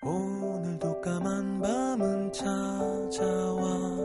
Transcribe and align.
오늘도 0.00 1.00
까만 1.00 1.60
밤은 1.60 2.32
찾아와 2.32 3.97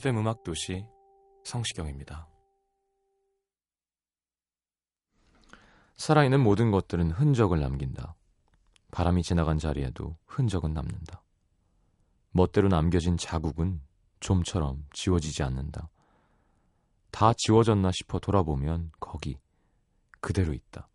FM 0.00 0.16
음악 0.16 0.42
도시 0.44 0.86
성시경입니다. 1.44 2.26
살아있는 5.96 6.40
모든 6.40 6.70
것들은 6.70 7.10
흔적을 7.10 7.60
남긴다. 7.60 8.14
바람이 8.92 9.22
지나간 9.22 9.58
자리에도 9.58 10.16
흔적은 10.24 10.72
남는다. 10.72 11.22
멋대로 12.30 12.68
남겨진 12.68 13.18
자국은 13.18 13.82
좀처럼 14.20 14.86
지워지지 14.94 15.42
않는다. 15.42 15.90
다 17.10 17.34
지워졌나 17.36 17.90
싶어 17.92 18.20
돌아보면 18.20 18.92
거기 19.00 19.36
그대로 20.22 20.54
있다. 20.54 20.88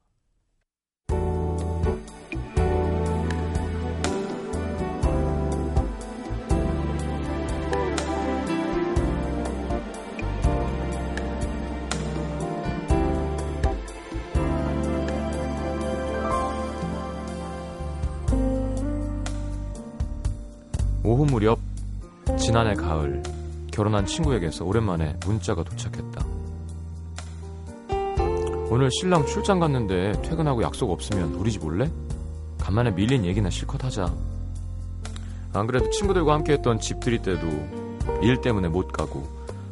오후 21.26 21.31
무렵 21.31 21.59
지난해 22.38 22.73
가을 22.76 23.22
결혼한 23.72 24.06
친구에게서 24.06 24.64
오랜만에 24.64 25.18
문자가 25.26 25.64
도착했다. 25.64 26.26
오늘 28.70 28.90
신랑 28.92 29.26
출장 29.26 29.59
갔는데 29.59 30.14
퇴근하고 30.22 30.62
약속 30.64 30.92
없으면 30.92 31.34
우리 31.36 31.52
집 31.52 31.64
올래? 31.64 31.90
간만에 32.59 32.92
밀린 32.92 33.26
얘기나 33.26 33.50
실컷 33.50 33.84
하자. 33.84 34.14
안 35.53 35.68
그래도 35.68 35.90
친구들과 35.90 36.34
함께 36.34 36.53
했던 36.53 36.80
집들이 36.80 37.20
때도 37.22 37.48
일 38.22 38.42
때문에 38.42 38.68
못 38.68 38.92
가고 38.92 39.23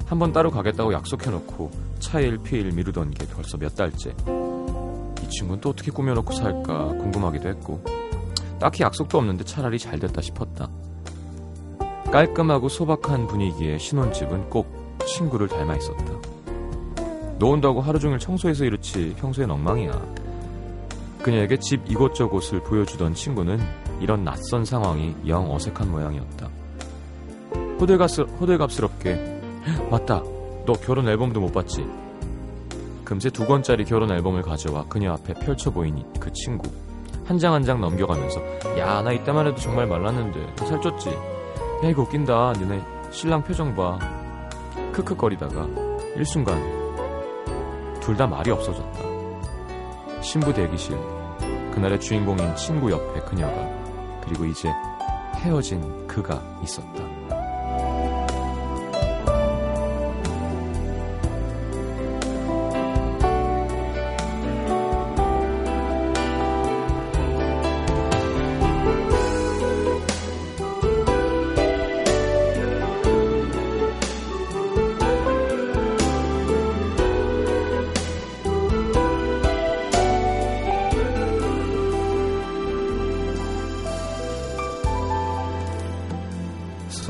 한 0.06 0.20
번 0.20 0.32
따로 0.32 0.52
가겠다고 0.52 0.94
약속해놓고 0.94 1.72
차일 2.00 2.38
피일 2.38 2.72
미루던 2.72 3.12
게 3.12 3.26
벌써 3.28 3.58
몇 3.58 3.76
달째. 3.76 4.12
이 5.24 5.30
친구는 5.30 5.62
또 5.62 5.70
어떻게 5.70 5.92
꾸며놓고 5.92 6.34
살까 6.34 6.88
궁금하기도 6.88 7.50
했고 7.50 7.84
딱히 8.60 8.84
약속도 8.84 9.18
없는데 9.18 9.44
차라리 9.44 9.80
잘 9.80 10.00
됐다 10.00 10.22
싶었다. 10.22 10.70
깔끔하고 12.14 12.70
소박한 12.70 13.26
분위기의 13.26 13.80
신혼집은 13.80 14.52
꼭 14.52 14.68
친구를 15.08 15.48
닮아 15.48 15.76
있었다. 15.78 16.14
놓은다고 17.40 17.82
하루 17.82 17.98
종일 17.98 18.20
청소해서 18.20 18.66
이렇지 18.66 19.16
평소엔 19.18 19.50
엉망이야. 19.50 20.00
그녀에게 21.24 21.58
집 21.58 21.82
이곳저곳을 21.90 22.62
보여주던 22.62 23.16
친구는 23.16 23.60
이런 24.00 24.24
낯선 24.24 24.64
상황이 24.64 25.16
영 25.26 25.52
어색한 25.52 25.90
모양이었다. 25.90 26.50
호들갑스, 27.82 28.22
호들갑스럽게 28.40 29.42
맞다. 29.90 30.22
너 30.68 30.74
결혼 30.74 31.08
앨범도 31.08 31.40
못 31.40 31.52
봤지? 31.52 31.84
금세 33.04 33.32
두 33.32 33.48
권짜리 33.48 33.86
결혼 33.86 34.12
앨범을 34.12 34.44
가져와 34.44 34.86
그녀 34.88 35.14
앞에 35.14 35.34
펼쳐 35.34 35.72
보이니 35.72 36.06
그 36.20 36.32
친구 36.32 36.70
한 37.26 37.40
장 37.40 37.54
한장 37.54 37.82
넘겨가면서 37.82 38.40
야 38.78 39.02
나 39.02 39.12
이때만 39.14 39.48
해도 39.48 39.56
정말 39.58 39.88
말랐는데 39.88 40.56
더 40.56 40.66
살쪘지? 40.66 41.33
야 41.84 41.90
이거 41.90 42.04
웃긴다. 42.04 42.54
너네 42.54 42.82
신랑 43.12 43.44
표정 43.44 43.76
봐. 43.76 43.98
크크거리다가 44.92 45.68
일순간 46.16 46.84
둘 48.00 48.16
다 48.18 48.28
말이 48.28 48.52
없어졌다. 48.52 49.00
신부 50.22 50.54
대기실 50.54 50.98
그날의 51.72 52.00
주인공인 52.00 52.56
친구 52.56 52.92
옆에 52.92 53.20
그녀가 53.22 53.54
그리고 54.24 54.46
이제 54.46 54.70
헤어진 55.36 56.06
그가 56.08 56.42
있었다 56.62 57.04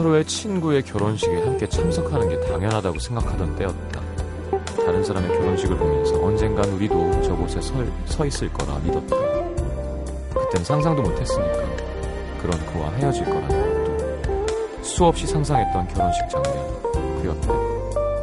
서로의 0.03 0.25
친구의 0.25 0.83
결혼식에 0.83 1.43
함께 1.43 1.65
참석하는 1.65 2.27
게 2.27 2.37
당연하다고 2.41 2.99
생각하던 2.99 3.55
때였다. 3.55 4.01
다른 4.85 5.01
사람의 5.01 5.29
결혼식을 5.29 5.77
보면서 5.77 6.21
언젠간 6.21 6.69
우리도 6.71 7.21
저곳에 7.21 7.61
서, 7.61 7.73
서 8.07 8.25
있을 8.25 8.51
거라 8.51 8.77
믿었다. 8.79 9.15
그땐 10.35 10.61
상상도 10.65 11.01
못했으니까. 11.03 11.57
그런 12.41 12.65
그와 12.65 12.91
헤어질 12.95 13.23
거라는 13.23 13.47
것도. 13.47 14.83
수없이 14.83 15.25
상상했던 15.25 15.87
결혼식 15.87 16.27
장면. 16.27 16.51
그 17.21 17.23
옆에 17.25 17.47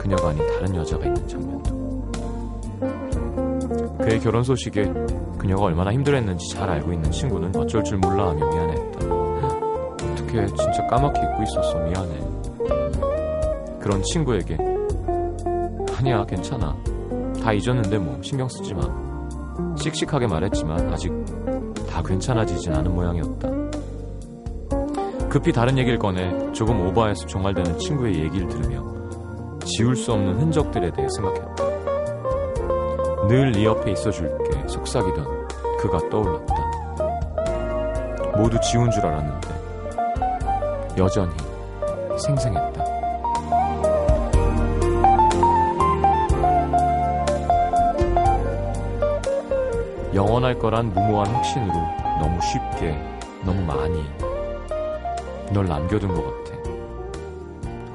그녀가 0.03 0.29
아닌 0.29 0.47
다른 0.49 0.77
여자가 0.77 1.07
있는 1.07 1.27
장면도. 1.27 1.71
그의 4.03 4.21
결혼 4.21 4.43
소식에 4.43 4.93
그녀가 5.39 5.63
얼마나 5.63 5.95
힘들었는지 5.95 6.47
잘 6.51 6.69
알고 6.69 6.93
있는 6.93 7.11
친구는 7.11 7.57
어쩔 7.57 7.83
줄 7.83 7.97
몰라 7.97 8.29
하며 8.29 8.47
미안했 8.51 8.80
다. 10.37 10.43
어떻게 10.43 10.47
진짜 10.57 10.87
까맣게 10.87 11.21
잊고 11.21 11.43
있었어 11.43 11.79
미안해. 11.79 12.21
그런 13.81 14.03
친구에게. 14.03 14.57
아니야 15.99 16.25
괜찮아. 16.25 16.75
다 17.43 17.53
잊었는데 17.53 17.99
뭐 17.99 18.19
신경 18.23 18.49
쓰지 18.49 18.75
마 18.75 18.81
씩씩하게 19.77 20.27
말했지만 20.27 20.93
아직 20.93 21.13
다 21.89 22.03
괜찮아지진 22.03 22.75
않은 22.75 22.95
모양이었다. 22.95 23.49
급히 25.29 25.53
다른 25.53 25.79
얘기를 25.79 25.99
꺼내 25.99 26.53
조금 26.53 26.81
오버해서 26.87 27.27
종알되는 27.27 27.79
친구의 27.79 28.21
얘기를 28.25 28.47
들으며 28.49 28.83
지울 29.65 29.95
수 29.97 30.13
없는 30.13 30.41
흔적들에 30.41 30.91
대해 30.93 31.07
생각했다. 31.17 31.65
늘 33.29 33.53
네 33.53 33.65
옆에 33.65 33.93
있어줄게 33.93 34.67
속삭이던 34.67 35.25
그가 35.79 35.99
떠올랐다. 36.11 36.55
모두 38.37 38.59
지운 38.61 38.91
줄 38.91 39.07
알았는데 39.07 39.60
여전히 40.97 41.33
생생했다. 42.19 42.85
영원할 50.13 50.59
거란 50.59 50.93
무모한 50.93 51.27
확신으로 51.29 51.73
너무 52.21 52.41
쉽게, 52.43 53.01
너무 53.45 53.65
많이 53.65 54.05
널 55.53 55.67
남겨둔 55.67 56.13
것 56.13 56.45
같아. 56.45 56.59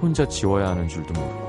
혼자 0.02 0.26
지워야 0.28 0.70
하는 0.70 0.88
줄도 0.88 1.14
모르고 1.14 1.45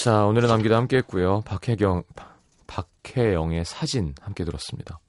자, 0.00 0.26
오늘은 0.26 0.48
남기다 0.48 0.76
함께 0.76 0.98
했고요. 0.98 1.40
박혜경, 1.40 2.04
박혜영의 2.68 3.64
사진 3.64 4.14
함께 4.20 4.44
들었습니다. 4.44 5.00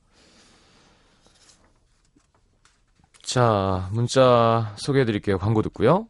자, 3.22 3.88
문자 3.92 4.74
소개해 4.78 5.06
드릴게요. 5.06 5.38
광고 5.38 5.62
듣고요. 5.62 6.08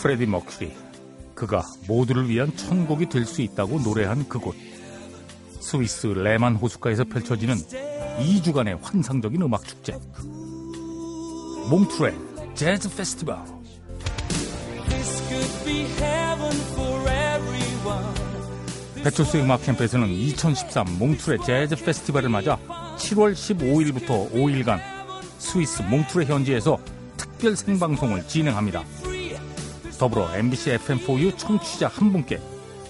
프레디 0.00 0.24
머큐리 0.26 0.89
그가 1.40 1.64
모두를 1.88 2.28
위한 2.28 2.54
천국이 2.54 3.08
될 3.08 3.24
수 3.24 3.40
있다고 3.40 3.80
노래한 3.80 4.28
그곳. 4.28 4.54
스위스 5.58 6.08
레만 6.08 6.56
호숫가에서 6.56 7.04
펼쳐지는 7.04 7.56
2주간의 7.56 8.78
환상적인 8.82 9.40
음악 9.40 9.64
축제. 9.64 9.96
몽트레 11.70 12.14
재즈 12.54 12.94
페스티벌. 12.94 13.38
배철수 19.02 19.38
음악 19.38 19.62
캠프에서는 19.62 20.08
2013 20.08 20.98
몽트레 20.98 21.38
재즈 21.46 21.76
페스티벌을 21.82 22.28
맞아 22.28 22.58
7월 22.98 23.32
15일부터 23.32 24.30
5일간 24.32 24.78
스위스 25.38 25.80
몽트레 25.82 26.26
현지에서 26.26 26.78
특별 27.16 27.56
생방송을 27.56 28.26
진행합니다. 28.28 28.84
더불어 30.00 30.34
MBC 30.34 30.78
FM4U 30.78 31.36
청취자 31.36 31.88
한 31.88 32.10
분께 32.10 32.40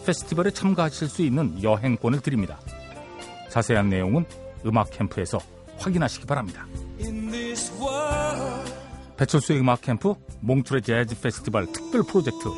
페스티벌에 0.07 0.53
참가하실 0.53 1.09
수 1.09 1.23
있는 1.23 1.61
여행권을 1.61 2.21
드립니다. 2.21 2.61
자세한 3.49 3.89
내용은 3.89 4.25
음악 4.65 4.91
캠프에서 4.91 5.41
확인하시기 5.79 6.25
바랍니다. 6.27 6.65
배철수의 9.17 9.59
음악 9.59 9.81
캠프 9.81 10.15
몽트레 10.39 10.83
재즈 10.83 11.21
페스티벌 11.21 11.67
특별 11.73 12.05
프로젝트 12.05 12.49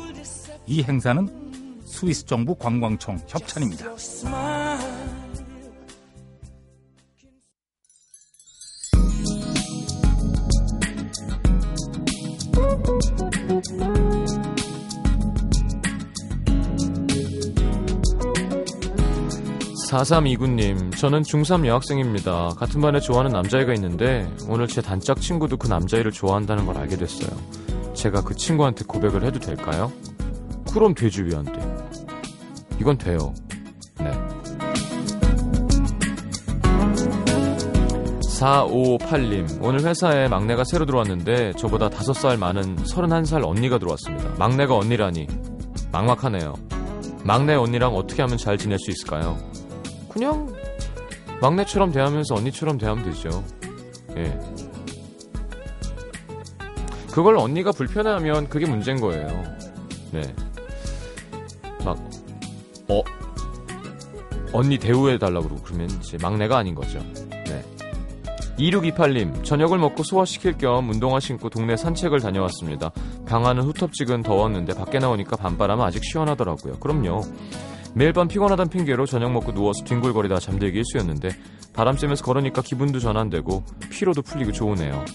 이 0.67 0.83
행사는 0.83 1.81
스위스 1.83 2.23
정부 2.23 2.53
관광청 2.53 3.21
협찬입니다. 3.27 3.87
4329님, 19.93 20.97
저는 20.97 21.21
중3 21.21 21.67
여학생입니다. 21.67 22.49
같은 22.57 22.81
반에 22.81 22.99
좋아하는 22.99 23.31
남자애가 23.31 23.73
있는데, 23.75 24.27
오늘 24.47 24.67
제 24.67 24.81
단짝 24.81 25.21
친구도 25.21 25.57
그 25.57 25.67
남자애를 25.67 26.11
좋아한다는 26.11 26.65
걸 26.65 26.77
알게 26.79 26.97
됐어요. 26.97 27.29
제가 27.93 28.23
그 28.23 28.35
친구한테 28.35 28.85
고백을 28.85 29.23
해도 29.23 29.39
될까요? 29.39 29.91
그럼 30.73 30.95
되지, 30.95 31.21
왜 31.21 31.35
안 31.35 31.45
돼? 31.45 31.53
이건 32.81 32.97
돼요. 32.97 33.35
네. 33.99 34.11
4558님, 38.39 39.59
오늘 39.61 39.83
회사에 39.83 40.27
막내가 40.27 40.63
새로 40.63 40.87
들어왔는데, 40.87 41.53
저보다 41.53 41.89
5살 41.89 42.39
많은 42.39 42.77
31살 42.77 43.47
언니가 43.47 43.77
들어왔습니다. 43.77 44.31
막내가 44.39 44.75
언니라니, 44.75 45.27
막막하네요. 45.91 46.55
막내 47.23 47.53
언니랑 47.53 47.95
어떻게 47.95 48.23
하면 48.23 48.37
잘 48.39 48.57
지낼 48.57 48.79
수 48.79 48.89
있을까요? 48.89 49.37
그냥 50.13 50.53
막내처럼 51.41 51.91
대하면서 51.91 52.35
언니처럼 52.35 52.77
대하면 52.77 53.03
되죠. 53.03 53.43
예. 54.15 54.39
그걸 57.11 57.37
언니가 57.37 57.71
불편해하면 57.71 58.47
그게 58.47 58.65
문제인 58.65 59.01
거예요. 59.01 59.27
네. 60.11 60.21
막, 61.83 61.97
어, 62.89 63.03
언니 64.53 64.77
대우해달라고 64.77 65.47
그러고 65.47 65.63
그러면 65.63 65.89
이제 65.89 66.17
막내가 66.21 66.57
아닌 66.57 66.75
거죠. 66.75 66.99
네. 67.29 67.63
2628님, 68.57 69.43
저녁을 69.43 69.79
먹고 69.79 70.03
소화시킬 70.03 70.57
겸 70.59 70.89
운동화 70.89 71.19
신고 71.19 71.49
동네 71.49 71.75
산책을 71.75 72.19
다녀왔습니다. 72.19 72.91
방안은 73.25 73.63
후텁지근 73.63 74.21
더웠는데 74.21 74.75
밖에 74.75 74.99
나오니까 74.99 75.35
밤바람은 75.35 75.83
아직 75.83 76.03
시원하더라고요. 76.05 76.79
그럼요. 76.79 77.21
매일 77.95 78.11
밤 78.11 78.27
피곤하단 78.27 78.69
핑계로 78.69 79.05
저녁 79.05 79.31
먹고 79.31 79.53
누워서 79.53 79.83
뒹굴거리다 79.85 80.39
잠들기 80.39 80.79
일쑤였는데 80.79 81.29
바람 81.73 81.95
쐬면서 81.95 82.23
걸으니까 82.25 82.61
기분도 82.61 82.99
전환되고 82.99 83.63
피로도 83.91 84.23
풀리고 84.23 84.51
좋으네요. 84.51 85.05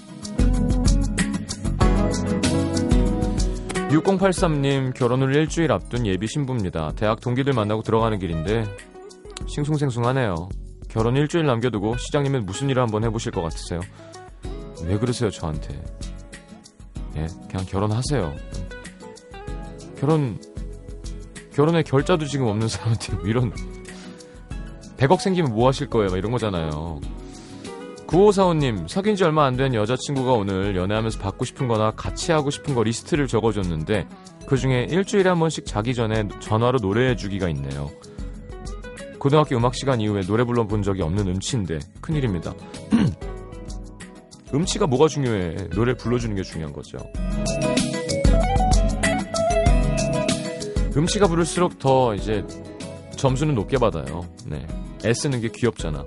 6083님 3.90 4.94
결혼을 4.94 5.34
일주일 5.34 5.72
앞둔 5.72 6.06
예비 6.06 6.26
신부입니다. 6.28 6.92
대학 6.94 7.20
동기들 7.20 7.52
만나고 7.52 7.82
들어가는 7.82 8.19
길인데 8.19 8.64
싱숭생숭하네요. 9.46 10.48
결혼 10.88 11.16
일주일 11.16 11.46
남겨두고 11.46 11.96
시장님은 11.96 12.46
무슨 12.46 12.70
일을 12.70 12.82
한번 12.82 13.04
해보실 13.04 13.32
것 13.32 13.42
같으세요? 13.42 13.81
왜 14.84 14.98
그러세요 14.98 15.31
저한테? 15.31 15.74
예, 17.16 17.26
그냥 17.50 17.66
결혼하세요. 17.66 18.34
결혼 19.98 20.38
결혼에 21.58 21.82
결자도 21.82 22.26
지금 22.26 22.46
없는 22.46 22.69
사람한테 22.70 23.14
뭐 23.14 23.26
이런 23.26 23.52
100억 24.96 25.19
생기면 25.19 25.52
뭐 25.52 25.66
하실 25.66 25.88
거예요? 25.90 26.08
막 26.10 26.16
이런 26.16 26.31
거잖아요. 26.31 27.00
9545님, 28.06 28.88
사귄 28.88 29.16
지 29.16 29.25
얼마 29.25 29.44
안 29.44 29.56
된 29.56 29.75
여자친구가 29.75 30.32
오늘 30.34 30.76
연애하면서 30.76 31.19
받고 31.19 31.44
싶은 31.44 31.66
거나 31.66 31.90
같이 31.90 32.31
하고 32.31 32.50
싶은 32.50 32.76
거 32.76 32.84
리스트를 32.84 33.26
적어줬는데 33.26 34.06
그 34.46 34.56
중에 34.56 34.87
일주일에 34.88 35.29
한 35.29 35.41
번씩 35.41 35.67
자기 35.67 35.94
전에 35.94 36.29
전화로 36.38 36.79
노래해 36.79 37.17
주기가 37.17 37.48
있네요. 37.48 37.91
고등학교 39.19 39.56
음악 39.56 39.74
시간 39.74 40.00
이후에 40.00 40.22
노래 40.22 40.44
불러본 40.44 40.82
적이 40.82 41.03
없는 41.03 41.27
음치인데 41.27 41.81
큰일입니다. 42.00 42.55
음치가 44.55 44.86
뭐가 44.86 45.08
중요해? 45.08 45.70
노래 45.70 45.94
불러주는 45.94 46.36
게 46.36 46.43
중요한 46.44 46.72
거죠. 46.72 46.98
음치가 50.98 51.28
부를수록 51.28 51.78
더 51.78 52.12
이제 52.17 52.44
점수는 53.17 53.55
높게 53.55 53.78
받아요. 53.78 54.28
네. 54.44 54.67
애쓰는 55.05 55.40
게 55.40 55.48
귀엽잖아. 55.48 56.05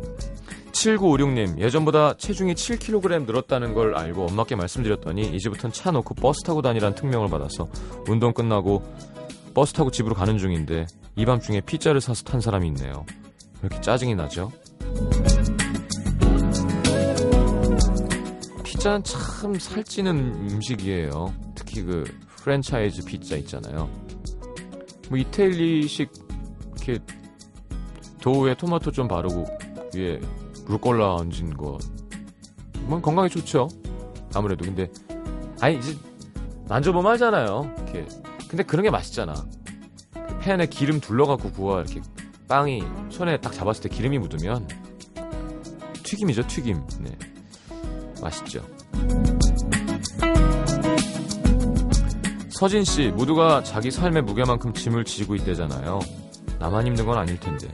7956님, 0.74 1.60
예전보다 1.60 2.18
체중이 2.18 2.56
7kg 2.56 3.26
늘었다는 3.26 3.74
걸 3.74 3.96
알고 3.96 4.26
엄마께 4.26 4.56
말씀드렸더니 4.58 5.34
이제부턴 5.34 5.72
차 5.72 5.92
놓고 5.92 6.16
버스 6.16 6.44
타고 6.44 6.62
다니라는 6.62 6.96
특명을 6.96 7.30
받아서 7.30 7.70
운동 8.08 8.34
끝나고 8.34 8.84
버스 9.54 9.72
타고 9.72 9.92
집으로 9.92 10.14
가는 10.14 10.38
중인데 10.38 10.88
이 11.16 11.26
밤중에 11.26 11.62
피자를 11.62 12.02
사서 12.02 12.24
탄 12.24 12.42
사람이 12.42 12.68
있네요. 12.68 13.06
왜 13.62 13.70
이렇게 13.70 13.80
짜증이 13.80 14.16
나죠? 14.16 14.52
피자는 18.66 19.04
참 19.04 19.58
살찌는 19.58 20.50
음식이에요. 20.52 21.34
특히 21.56 21.82
그 21.84 22.04
프랜차이즈 22.44 23.06
피자 23.06 23.38
있잖아요. 23.38 23.90
뭐 25.12 25.20
이태리식 25.20 26.10
이렇게 26.78 27.00
도우에 28.22 28.56
토마토 28.56 28.92
좀 28.92 29.10
바르고 29.10 29.46
위에 29.94 30.22
루꼴라 30.66 31.16
얹은 31.16 31.58
거. 31.58 31.78
뭐 32.84 33.02
건강에 33.02 33.28
좋죠. 33.28 33.68
아무래도 34.34 34.64
근데 34.64 34.90
아니 35.60 35.78
이제 35.78 35.98
만져보면 36.70 37.12
알잖아요. 37.12 37.74
이렇게 37.76 38.08
근데 38.48 38.64
그런 38.64 38.84
게 38.84 38.90
맛있잖아. 38.90 39.34
그 40.14 40.40
팬에 40.40 40.66
기름 40.68 41.02
둘러갖고 41.02 41.52
구워 41.52 41.82
이렇게 41.82 42.00
빵이 42.48 42.82
손에 43.10 43.42
딱 43.42 43.52
잡았을 43.52 43.84
때 43.84 43.90
기름이 43.90 44.18
묻으면 44.18 44.66
튀김이죠 46.04 46.48
튀김. 46.48 46.88
네 47.02 47.18
맛있죠. 48.22 48.66
서진 52.62 52.84
씨, 52.84 53.08
모두가 53.08 53.64
자기 53.64 53.90
삶의 53.90 54.22
무게만큼 54.22 54.72
짐을 54.72 55.04
지고 55.04 55.34
있대잖아요. 55.34 56.00
나만 56.60 56.86
힘든 56.86 57.08
건 57.08 57.18
아닐 57.18 57.40
텐데. 57.40 57.68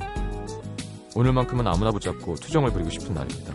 오늘만큼은 1.13 1.67
아무나 1.67 1.91
붙잡고 1.91 2.35
투정을 2.35 2.71
부리고 2.71 2.89
싶은 2.91 3.13
날입니다. 3.13 3.53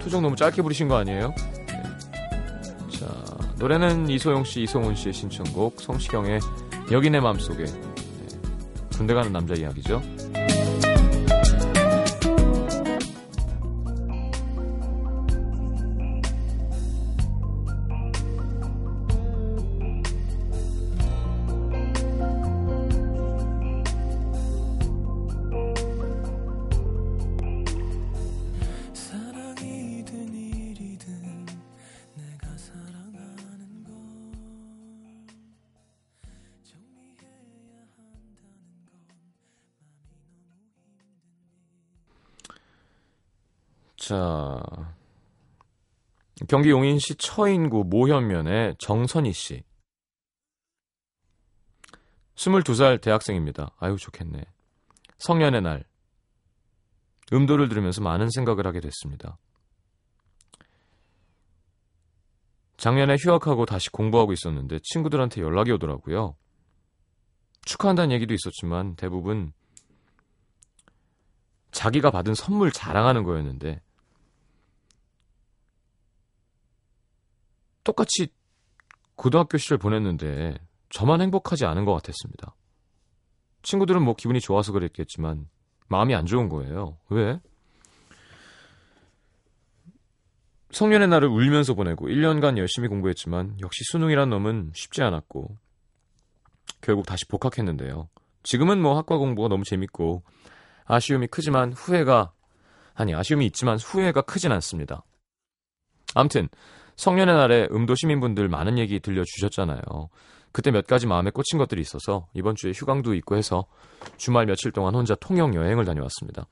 투정 0.00 0.20
너무 0.20 0.36
짧게 0.36 0.60
부리신 0.60 0.88
거 0.88 0.96
아니에요? 0.96 1.32
네. 1.66 1.82
자, 2.98 3.06
노래는 3.58 4.10
이소영 4.10 4.44
씨, 4.44 4.64
이성훈 4.64 4.94
씨의 4.94 5.14
신청곡, 5.14 5.80
성시경의 5.80 6.40
여기 6.92 7.08
내 7.08 7.18
맘속에. 7.18 7.64
네. 7.64 7.80
군대 8.98 9.14
가는 9.14 9.32
남자 9.32 9.54
이야기죠. 9.54 10.02
자, 44.08 44.58
경기 46.48 46.70
용인시 46.70 47.16
처인구 47.16 47.84
모현면의 47.90 48.76
정선희 48.78 49.34
씨. 49.34 49.62
22살 52.34 53.02
대학생입니다. 53.02 53.74
아유, 53.76 53.98
좋겠네. 53.98 54.46
성년의 55.18 55.60
날. 55.60 55.84
음도를 57.34 57.68
들으면서 57.68 58.00
많은 58.00 58.30
생각을 58.30 58.66
하게 58.66 58.80
됐습니다. 58.80 59.36
작년에 62.78 63.16
휴학하고 63.20 63.66
다시 63.66 63.90
공부하고 63.90 64.32
있었는데 64.32 64.78
친구들한테 64.84 65.42
연락이 65.42 65.70
오더라고요. 65.72 66.34
축하한다는 67.66 68.12
얘기도 68.12 68.32
있었지만 68.32 68.96
대부분 68.96 69.52
자기가 71.72 72.10
받은 72.10 72.34
선물 72.34 72.72
자랑하는 72.72 73.24
거였는데 73.24 73.82
똑같이 77.88 78.28
고등학교 79.14 79.56
시절 79.56 79.78
보냈는데 79.78 80.58
저만 80.90 81.22
행복하지 81.22 81.64
않은 81.64 81.86
것 81.86 81.94
같았습니다. 81.94 82.54
친구들은 83.62 84.02
뭐 84.02 84.14
기분이 84.14 84.40
좋아서 84.40 84.72
그랬겠지만 84.72 85.48
마음이 85.88 86.14
안 86.14 86.26
좋은 86.26 86.50
거예요. 86.50 86.98
왜? 87.08 87.40
성년의 90.70 91.08
날을 91.08 91.28
울면서 91.28 91.72
보내고 91.72 92.08
1년간 92.08 92.58
열심히 92.58 92.88
공부했지만 92.88 93.56
역시 93.62 93.84
수능이란 93.84 94.28
놈은 94.28 94.72
쉽지 94.74 95.02
않았고 95.02 95.56
결국 96.82 97.06
다시 97.06 97.24
복학했는데요. 97.24 98.10
지금은 98.42 98.82
뭐 98.82 98.98
학과 98.98 99.16
공부가 99.16 99.48
너무 99.48 99.64
재밌고 99.64 100.24
아쉬움이 100.84 101.28
크지만 101.28 101.72
후회가 101.72 102.32
아니 102.92 103.14
아쉬움이 103.14 103.46
있지만 103.46 103.78
후회가 103.78 104.20
크진 104.22 104.52
않습니다. 104.52 105.04
암튼 106.14 106.48
성년의 106.98 107.36
날에 107.36 107.68
음도 107.70 107.94
시민분들 107.94 108.48
많은 108.48 108.76
얘기 108.76 108.98
들려주셨잖아요. 108.98 109.80
그때 110.50 110.72
몇 110.72 110.86
가지 110.86 111.06
마음에 111.06 111.30
꽂힌 111.30 111.58
것들이 111.58 111.80
있어서 111.80 112.26
이번 112.34 112.56
주에 112.56 112.72
휴강도 112.74 113.14
있고 113.14 113.36
해서 113.36 113.66
주말 114.16 114.46
며칠 114.46 114.72
동안 114.72 114.96
혼자 114.96 115.14
통영 115.14 115.54
여행을 115.54 115.84
다녀왔습니다. 115.84 116.46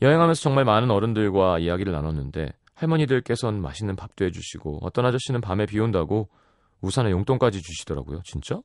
여행하면서 0.00 0.40
정말 0.40 0.64
많은 0.64 0.92
어른들과 0.92 1.58
이야기를 1.58 1.92
나눴는데 1.92 2.52
할머니들께선 2.74 3.60
맛있는 3.60 3.96
밥도 3.96 4.24
해주시고 4.26 4.78
어떤 4.82 5.04
아저씨는 5.04 5.40
밤에 5.40 5.66
비 5.66 5.80
온다고 5.80 6.28
우산에 6.80 7.10
용돈까지 7.10 7.60
주시더라고요. 7.62 8.22
진짜? 8.24 8.60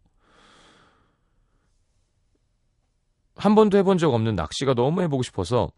한 3.35 3.55
번도 3.55 3.79
해본 3.79 3.97
적 3.97 4.13
없는 4.13 4.35
낚시가 4.35 4.75
너무 4.75 5.01
해보고 5.01 5.23
싶어서 5.23 5.71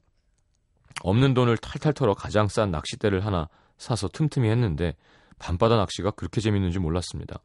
없는 1.04 1.34
돈을 1.34 1.58
탈탈 1.58 1.94
털어 1.94 2.14
가장 2.14 2.50
싼 2.50 2.70
낚싯대를 2.70 3.26
하나 3.26 3.48
사서 3.78 4.08
틈틈이 4.10 4.50
했는데 4.50 4.96
밤바다 5.40 5.78
낚시가 5.78 6.12
그렇게 6.12 6.42
재밌는지 6.42 6.80
몰랐습니다. 6.80 7.40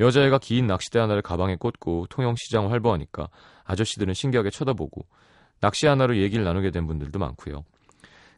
여자애가 0.00 0.38
긴 0.38 0.66
낚싯대 0.66 0.98
하나를 0.98 1.22
가방에 1.22 1.56
꽂고 1.56 2.06
통영시장을 2.10 2.70
활보하니까 2.70 3.28
아저씨들은 3.64 4.14
신기하게 4.14 4.50
쳐다보고 4.50 5.06
낚시 5.60 5.86
하나로 5.86 6.16
얘기를 6.18 6.44
나누게 6.44 6.70
된 6.70 6.86
분들도 6.86 7.18
많고요. 7.18 7.64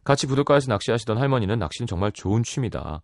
같이 0.03 0.25
부둣가에서 0.25 0.71
낚시하시던 0.71 1.17
할머니는 1.17 1.59
낚시는 1.59 1.87
정말 1.87 2.11
좋은 2.11 2.41
취미다. 2.41 3.01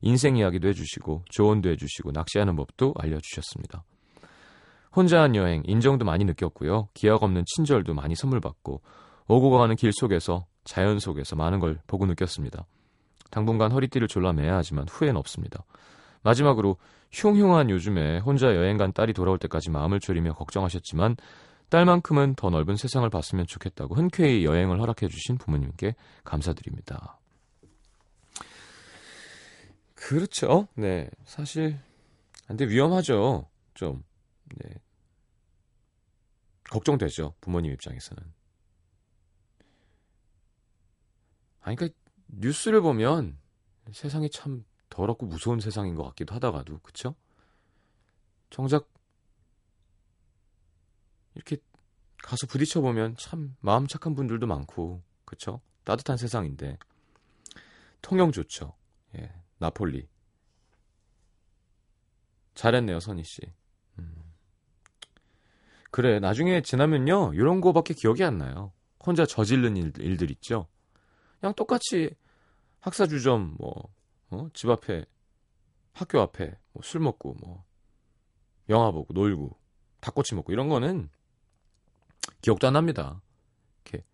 인생 0.00 0.36
이야기도 0.36 0.68
해주시고 0.68 1.24
조언도 1.28 1.68
해주시고 1.70 2.12
낚시하는 2.12 2.56
법도 2.56 2.94
알려주셨습니다. 2.98 3.84
혼자 4.96 5.20
한 5.20 5.36
여행 5.36 5.62
인정도 5.66 6.04
많이 6.06 6.24
느꼈고요. 6.24 6.88
기약 6.94 7.22
없는 7.22 7.44
친절도 7.46 7.92
많이 7.94 8.14
선물 8.14 8.40
받고 8.40 8.80
오고 9.28 9.50
가는 9.50 9.76
길 9.76 9.92
속에서 9.92 10.46
자연 10.64 10.98
속에서 10.98 11.36
많은 11.36 11.60
걸 11.60 11.78
보고 11.86 12.06
느꼈습니다. 12.06 12.64
당분간 13.30 13.72
허리띠를 13.72 14.08
졸라매야 14.08 14.56
하지만 14.56 14.86
후회는 14.88 15.16
없습니다. 15.16 15.64
마지막으로 16.22 16.76
흉흉한 17.12 17.70
요즘에 17.70 18.18
혼자 18.18 18.54
여행 18.54 18.76
간 18.76 18.92
딸이 18.92 19.12
돌아올 19.12 19.38
때까지 19.38 19.70
마음을 19.70 20.00
졸이며 20.00 20.34
걱정하셨지만 20.34 21.16
딸만큼은 21.70 22.34
더 22.34 22.50
넓은 22.50 22.76
세상을 22.76 23.08
봤으면 23.08 23.46
좋겠다고 23.46 23.94
흔쾌히 23.94 24.44
여행을 24.44 24.80
허락해 24.80 25.08
주신 25.08 25.38
부모님께 25.38 25.94
감사드립니다. 26.24 27.18
그렇죠. 29.94 30.66
네. 30.74 31.08
사실 31.24 31.78
근데 32.46 32.66
위험하죠. 32.66 33.48
좀 33.74 34.02
네. 34.56 34.74
걱정되죠. 36.70 37.34
부모님 37.40 37.72
입장에서는. 37.72 38.22
아니 41.62 41.76
그러니까 41.76 41.99
뉴스를 42.32 42.80
보면 42.80 43.38
세상이 43.92 44.30
참 44.30 44.64
더럽고 44.88 45.26
무서운 45.26 45.60
세상인 45.60 45.94
것 45.94 46.04
같기도 46.04 46.34
하다가도 46.34 46.80
그쵸? 46.80 47.14
정작 48.50 48.88
이렇게 51.34 51.56
가서 52.18 52.46
부딪혀 52.46 52.80
보면 52.80 53.16
참 53.16 53.56
마음 53.60 53.86
착한 53.86 54.14
분들도 54.14 54.46
많고 54.46 55.02
그쵸? 55.24 55.60
따뜻한 55.84 56.16
세상인데 56.16 56.78
통영 58.02 58.32
좋죠. 58.32 58.74
예, 59.16 59.32
나폴리 59.58 60.08
잘했네요 62.54 63.00
선희 63.00 63.24
씨. 63.24 63.40
음. 63.98 64.14
그래 65.90 66.20
나중에 66.20 66.62
지나면요 66.62 67.32
이런 67.34 67.60
거밖에 67.60 67.94
기억이 67.94 68.24
안 68.24 68.38
나요. 68.38 68.72
혼자 69.04 69.24
저지른 69.24 69.76
일, 69.76 69.92
일들 69.98 70.30
있죠. 70.32 70.68
그냥 71.40 71.54
똑같이 71.54 72.10
학사주점 72.80 73.56
뭐 73.58 73.88
어? 74.30 74.48
집 74.54 74.68
앞에 74.70 75.04
학교 75.92 76.20
앞에 76.20 76.56
뭐 76.72 76.82
술 76.82 77.00
먹고 77.00 77.34
뭐 77.40 77.64
영화 78.68 78.90
보고 78.90 79.12
놀고 79.12 79.56
닭꼬치 80.00 80.34
먹고 80.34 80.52
이런 80.52 80.68
거는 80.68 81.10
기억도 82.42 82.66
안 82.68 82.74
납니다. 82.74 83.20
이렇게 83.84 84.04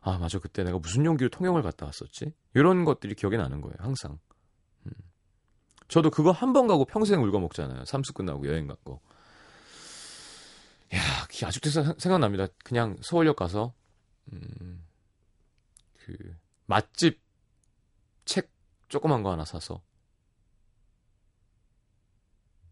아 0.00 0.18
맞아 0.18 0.38
그때 0.38 0.64
내가 0.64 0.78
무슨 0.78 1.04
용기로 1.04 1.30
통영을 1.30 1.62
갔다 1.62 1.86
왔었지? 1.86 2.32
이런 2.54 2.84
것들이 2.84 3.14
기억이 3.14 3.36
나는 3.36 3.60
거예요 3.60 3.76
항상. 3.78 4.18
음. 4.86 4.92
저도 5.88 6.10
그거 6.10 6.30
한 6.32 6.52
번 6.52 6.66
가고 6.66 6.84
평생 6.84 7.22
울고 7.22 7.38
먹잖아요. 7.40 7.84
삼수 7.84 8.12
끝나고 8.14 8.46
여행 8.48 8.66
간 8.66 8.76
거. 8.84 9.00
야, 10.94 10.98
아직도 11.46 11.70
생각납니다. 11.98 12.48
그냥 12.64 12.96
서울역 13.00 13.36
가서 13.36 13.72
음, 14.32 14.84
그 15.98 16.36
맛집 16.70 17.20
책 18.24 18.48
조그만 18.88 19.24
거 19.24 19.32
하나 19.32 19.44
사서 19.44 19.82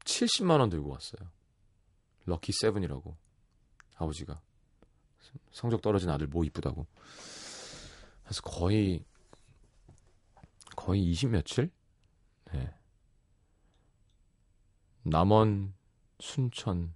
70만 0.05 0.61
원 0.61 0.71
들고 0.71 0.91
왔어요. 0.91 1.29
럭키 2.25 2.53
세븐이라고 2.53 3.17
아버지가 3.97 4.41
성적 5.51 5.83
떨어진 5.83 6.11
아들 6.11 6.29
뭐 6.29 6.45
이쁘다고. 6.45 6.87
그래서 8.23 8.43
거의 8.43 9.05
거의 10.77 11.03
20 11.03 11.31
며칠? 11.31 11.69
네. 12.53 12.73
남원, 15.03 15.75
순천. 16.21 16.95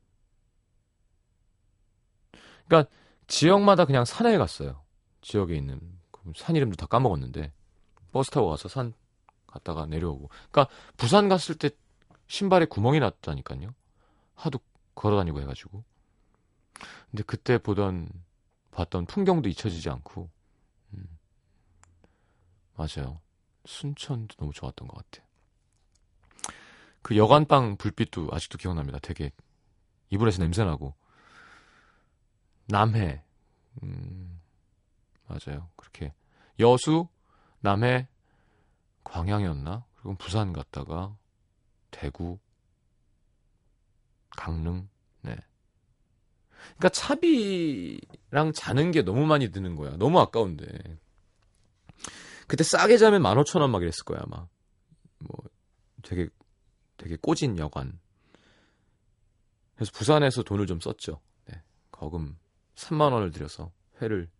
그러니까 2.69 2.89
지역마다 3.27 3.87
그냥 3.87 4.05
산에 4.05 4.39
갔어요. 4.39 4.85
지역에 5.21 5.57
있는 5.57 6.01
산 6.37 6.57
이름도 6.57 6.77
다 6.77 6.87
까먹었는데 6.87 7.53
버스 8.13 8.31
타고 8.31 8.49
가서 8.49 8.69
산 8.69 8.95
갔다가 9.47 9.87
내려오고. 9.87 10.31
그러니까 10.51 10.75
부산 10.97 11.29
갔을 11.29 11.55
때 11.57 11.71
신발에 12.27 12.67
구멍이 12.67 13.01
났다니까요. 13.01 13.75
하도 14.35 14.59
걸어 14.95 15.17
다니고 15.17 15.41
해가지고. 15.41 15.85
근데 17.11 17.23
그때 17.25 17.59
보던 17.59 18.09
봤던 18.71 19.07
풍경도 19.07 19.49
잊혀지지 19.49 19.91
않고. 19.91 20.31
음. 20.95 21.19
맞아요. 22.75 23.21
순천도 23.65 24.37
너무 24.37 24.53
좋았던 24.53 24.89
것 24.89 24.97
같아요. 24.97 25.27
그 27.03 27.17
여관방 27.17 27.77
불빛도 27.77 28.29
아직도 28.33 28.59
기억납니다. 28.59 28.99
되게 29.01 29.31
이불에서 30.11 30.43
냄새 30.43 30.65
나고. 30.65 30.95
남해. 32.67 33.23
음, 33.83 34.41
맞아요. 35.33 35.71
그렇게 35.77 36.13
여수, 36.59 37.09
남해, 37.61 38.09
광양이었나? 39.05 39.85
그리고 39.97 40.17
부산 40.17 40.53
갔다가 40.53 41.17
대구, 41.91 42.39
강릉, 44.31 44.89
네. 45.23 45.37
그러니까 46.77 46.89
차비랑 46.91 48.53
자는 48.55 48.91
게 48.91 49.03
너무 49.03 49.27
많이 49.27 49.51
드는 49.51 49.77
거야. 49.77 49.97
너무 49.97 50.21
아까운데. 50.21 50.67
그때 52.47 52.65
싸게 52.65 52.99
자면 52.99 53.23
15,000원 53.23 53.71
막 53.71 53.83
이랬을 53.83 54.05
거야, 54.05 54.21
아마. 54.23 54.47
뭐 55.19 55.37
되게 56.03 56.29
되게 56.97 57.17
꼬진 57.17 57.59
여관. 57.59 57.99
그래서 59.75 59.91
부산에서 59.93 60.43
돈을 60.43 60.67
좀 60.67 60.81
썼죠. 60.81 61.21
네. 61.47 61.63
거금 61.91 62.39
3만 62.75 63.13
원을 63.13 63.31
들여서 63.31 63.73
회를 64.01 64.31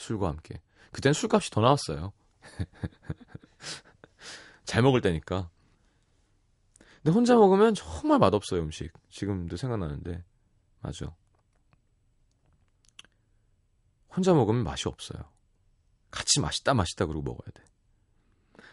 술과 0.00 0.28
함께. 0.28 0.60
그땐 0.92 1.12
술값이 1.12 1.50
더 1.50 1.60
나왔어요. 1.60 2.12
잘 4.64 4.82
먹을 4.82 5.00
때니까. 5.00 5.50
근데 7.02 7.12
혼자 7.12 7.34
먹으면 7.34 7.74
정말 7.74 8.18
맛없어요, 8.18 8.62
음식. 8.62 8.92
지금도 9.10 9.56
생각나는데. 9.56 10.24
맞아. 10.80 11.14
혼자 14.14 14.34
먹으면 14.34 14.64
맛이 14.64 14.88
없어요. 14.88 15.22
같이 16.10 16.40
맛있다, 16.40 16.74
맛있다 16.74 17.06
그러고 17.06 17.22
먹어야 17.22 17.50
돼. 17.54 17.64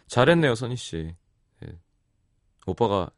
잘했네요, 0.07 0.55
선희씨. 0.55 1.15
예. 1.63 1.79
오빠가 2.65 3.11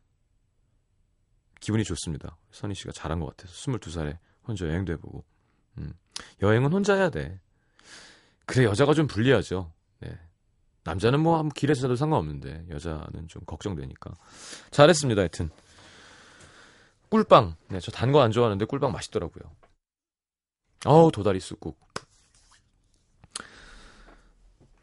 기분이 1.60 1.84
좋습니다. 1.84 2.38
선희 2.51 2.75
씨가 2.75 2.92
잘한 2.92 3.20
것 3.20 3.28
같아서. 3.28 3.54
22살에 3.54 4.18
혼자 4.44 4.68
여행도 4.68 4.94
해보고. 4.94 5.24
음. 5.78 5.94
여행은 6.42 6.74
혼자 6.74 6.96
해야 6.96 7.10
돼. 7.10 7.39
그래, 8.50 8.65
여자가 8.65 8.94
좀 8.94 9.06
불리하죠. 9.08 9.72
네. 10.00 10.18
남자는 10.84 11.20
뭐 11.20 11.48
길에서 11.53 11.82
자도 11.82 11.96
상관없는데 11.96 12.65
여자는 12.72 13.27
좀 13.27 13.44
걱정되니까. 13.46 14.12
잘했습니다 14.72 15.22
하여튼. 15.22 15.50
꿀빵. 17.10 17.56
네, 17.70 17.79
저 17.79 17.91
단 17.91 18.12
거 18.12 18.22
안 18.22 18.32
좋아하는데 18.32 18.65
꿀빵 18.65 18.91
맛있더라고요. 18.91 19.51
어우 20.86 21.12
도다리 21.12 21.39
쑥국. 21.39 21.77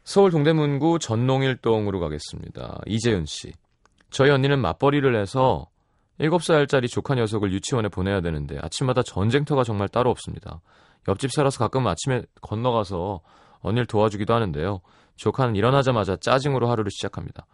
서울 0.03 0.31
동대문구 0.31 0.99
전농일동으로 0.99 1.99
가겠습니다. 1.99 2.79
이재윤 2.85 3.25
씨. 3.25 3.51
저희 4.09 4.29
언니는 4.29 4.61
맞벌이를 4.61 5.19
해서 5.19 5.69
7살짜리 6.21 6.89
조카 6.89 7.15
녀석을 7.15 7.51
유치원에 7.51 7.89
보내야 7.89 8.21
되는데 8.21 8.57
아침마다 8.61 9.03
전쟁터가 9.03 9.63
정말 9.65 9.89
따로 9.89 10.09
없습니다. 10.09 10.61
옆집 11.09 11.31
살아서 11.33 11.59
가끔 11.59 11.85
아침에 11.87 12.23
건너가서 12.41 13.21
언니를 13.59 13.85
도와주기도 13.85 14.33
하는데요 14.33 14.81
조카는 15.15 15.55
일어나자마자 15.55 16.15
짜증으로 16.17 16.69
하루를 16.69 16.91
시작합니다. 16.91 17.45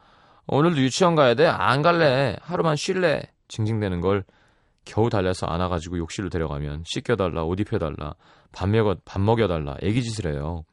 오늘도 0.48 0.81
유치원 0.81 1.15
가야 1.15 1.33
돼? 1.36 1.45
안 1.48 1.81
갈래. 1.81 2.36
하루만 2.41 2.75
쉴래. 2.75 3.24
징징대는 3.48 4.01
걸 4.01 4.25
겨우 4.83 5.10
달래서 5.10 5.45
안아가지고 5.48 5.98
욕실로 5.98 6.27
데려가면 6.29 6.83
씻겨달라, 6.86 7.43
옷 7.45 7.60
입혀달라, 7.62 8.15
밥, 8.51 8.67
먹여, 8.67 8.98
밥 9.05 9.22
먹여달라, 9.22 9.77
애기짓을 9.81 10.33
해요. 10.33 10.65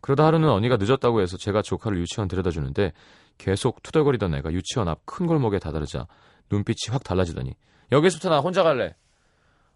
그러다 0.00 0.24
하루는 0.24 0.48
언니가 0.48 0.78
늦었다고 0.78 1.20
해서 1.20 1.36
제가 1.36 1.60
조카를 1.60 1.98
유치원 1.98 2.28
데려다 2.28 2.50
주는데 2.50 2.92
계속 3.36 3.82
투덜거리던 3.82 4.34
애가 4.36 4.52
유치원 4.52 4.88
앞 4.88 5.00
큰 5.04 5.26
골목에 5.26 5.58
다다르자 5.58 6.06
눈빛이 6.50 6.90
확 6.90 7.04
달라지더니 7.04 7.52
여기서부터 7.92 8.30
나 8.30 8.38
혼자 8.38 8.62
갈래. 8.62 8.94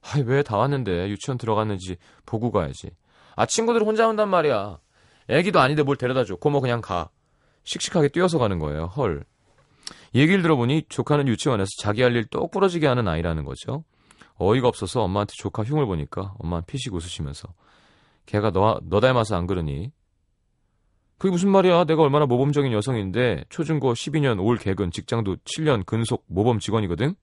아이 0.01 0.23
왜 0.23 0.43
다 0.43 0.57
왔는데 0.57 1.09
유치원 1.11 1.37
들어갔는지 1.37 1.97
보고 2.25 2.51
가야지. 2.51 2.91
아 3.37 3.47
친구들 3.47 3.83
혼자 3.83 4.09
온단 4.09 4.29
말이야. 4.29 4.79
애기도 5.29 5.61
아닌데 5.61 5.83
뭘 5.83 5.97
데려다 5.97 6.25
줘. 6.25 6.37
고모 6.37 6.61
그냥 6.61 6.81
가. 6.81 7.11
씩씩하게 7.65 8.09
뛰어서 8.09 8.39
가는 8.39 8.59
거예요. 8.59 8.87
헐. 8.87 9.25
얘기를 10.15 10.43
들어보니 10.43 10.85
조카는 10.89 11.29
유치원에서 11.29 11.69
자기 11.81 12.03
할 12.03 12.15
일 12.17 12.27
똑 12.27 12.51
부러지게 12.51 12.87
하는 12.87 13.09
아이라는 13.09 13.45
거죠. 13.45 13.85
어이가 14.37 14.69
없어서 14.69 15.03
엄마한테 15.03 15.33
조카 15.37 15.63
흉을 15.63 15.87
보니까 15.87 16.35
엄마는 16.39 16.65
피식 16.67 16.93
웃으시면서 16.95 17.49
걔가 18.27 18.51
너, 18.51 18.81
너 18.83 19.01
닮아서 19.01 19.37
안 19.37 19.47
그러니? 19.47 19.93
그게 21.19 21.31
무슨 21.31 21.51
말이야? 21.51 21.85
내가 21.85 22.03
얼마나 22.03 22.27
모범적인 22.27 22.73
여성인데 22.73 23.45
초중고 23.49 23.93
12년 23.95 24.43
올 24.45 24.57
개근 24.59 24.91
직장도 24.91 25.37
7년 25.45 25.87
근속 25.87 26.25
모범 26.27 26.59
직원이거든? 26.59 27.15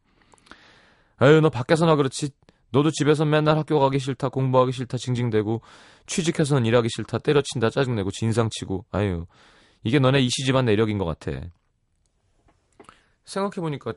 아유 1.18 1.42
너 1.42 1.50
밖에서나 1.50 1.96
그렇지 1.98 2.30
너도 2.72 2.92
집에서 2.92 3.26
맨날 3.26 3.58
학교 3.58 3.80
가기 3.80 4.00
싫다, 4.00 4.30
공부하기 4.30 4.72
싫다, 4.72 4.98
징징대고, 4.98 5.62
취직해서는 6.06 6.66
일하기 6.66 6.88
싫다, 6.96 7.20
때려친다, 7.20 7.70
짜증내고, 7.70 8.12
진상치고, 8.12 8.86
아유, 8.92 9.26
이게 9.84 10.00
너네 10.00 10.20
이시 10.20 10.46
집안 10.46 10.66
내력인 10.66 10.98
것 10.98 11.06
같아. 11.06 11.40
생각해보니까, 13.26 13.94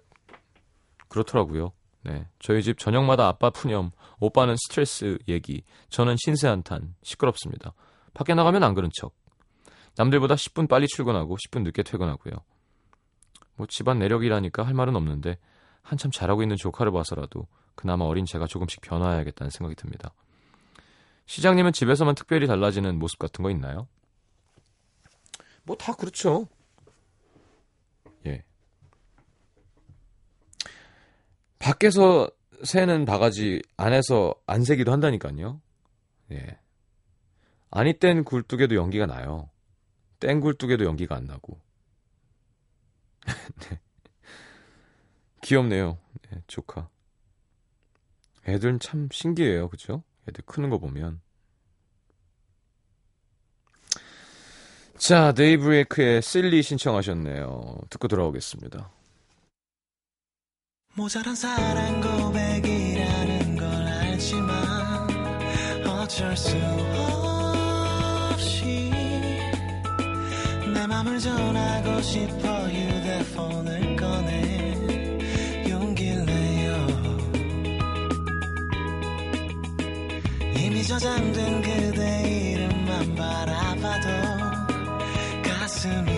그렇더라고요. 1.08 1.72
네. 2.04 2.26
저희 2.38 2.62
집 2.62 2.78
저녁마다 2.78 3.28
아빠 3.28 3.50
푸념, 3.50 3.92
오빠는 4.18 4.56
스트레스 4.56 5.18
얘기, 5.28 5.62
저는 5.88 6.16
신세 6.18 6.48
한탄, 6.48 6.94
시끄럽습니다. 7.02 7.74
밖에 8.14 8.34
나가면 8.34 8.62
안 8.64 8.74
그런 8.74 8.90
척. 8.98 9.14
남들보다 9.96 10.34
10분 10.34 10.68
빨리 10.68 10.86
출근하고 10.86 11.36
10분 11.36 11.62
늦게 11.62 11.82
퇴근하고요. 11.82 12.34
뭐 13.56 13.66
집안 13.68 13.98
내력이라니까 13.98 14.64
할 14.64 14.74
말은 14.74 14.96
없는데 14.96 15.38
한참 15.82 16.10
잘하고 16.10 16.42
있는 16.42 16.56
조카를 16.56 16.92
봐서라도 16.92 17.46
그나마 17.74 18.04
어린 18.04 18.24
제가 18.26 18.46
조금씩 18.46 18.80
변화해야겠다는 18.82 19.50
생각이 19.50 19.74
듭니다. 19.76 20.12
시장님은 21.26 21.72
집에서만 21.72 22.14
특별히 22.14 22.46
달라지는 22.46 22.98
모습 22.98 23.18
같은 23.18 23.42
거 23.42 23.50
있나요? 23.50 23.86
뭐 25.64 25.76
다 25.76 25.92
그렇죠. 25.94 26.48
예. 28.26 28.44
밖에서 31.58 32.28
새는 32.64 33.04
바가지 33.04 33.62
안에서 33.76 34.34
안 34.46 34.64
새기도 34.64 34.92
한다니까요. 34.92 35.60
예. 36.32 36.58
아니 37.70 37.94
땐 37.98 38.24
굴뚝에도 38.24 38.74
연기가 38.74 39.06
나요. 39.06 39.48
땡 40.20 40.40
굴뚝에도 40.40 40.84
연기가 40.84 41.16
안 41.16 41.24
나고. 41.24 41.58
네. 43.70 43.80
귀엽네요. 45.42 45.98
네, 46.30 46.42
조카. 46.46 46.88
애들은 48.46 48.80
참 48.80 49.08
신기해요. 49.12 49.68
그죠? 49.68 50.02
애들 50.28 50.44
크는 50.44 50.70
거 50.70 50.78
보면. 50.78 51.20
자, 54.96 55.32
데이브레이크의 55.32 56.22
실리 56.22 56.62
신청하셨네요. 56.62 57.76
듣고 57.90 58.06
돌아오겠습니다. 58.08 58.90
모자란 60.94 61.34
사랑 61.34 62.00
고백이라는 62.00 63.56
걸 63.56 63.66
알지만 63.66 65.08
어쩔 65.86 66.36
수 66.36 66.56
없이 68.30 68.90
내 70.72 70.86
맘을 70.86 71.18
전하고 71.18 72.00
싶어 72.02 72.68
휴대폰을 72.68 73.91
저장된 80.92 81.62
그대 81.62 82.52
이름만 82.52 83.14
바라봐도 83.14 84.08
가슴이 85.42 86.11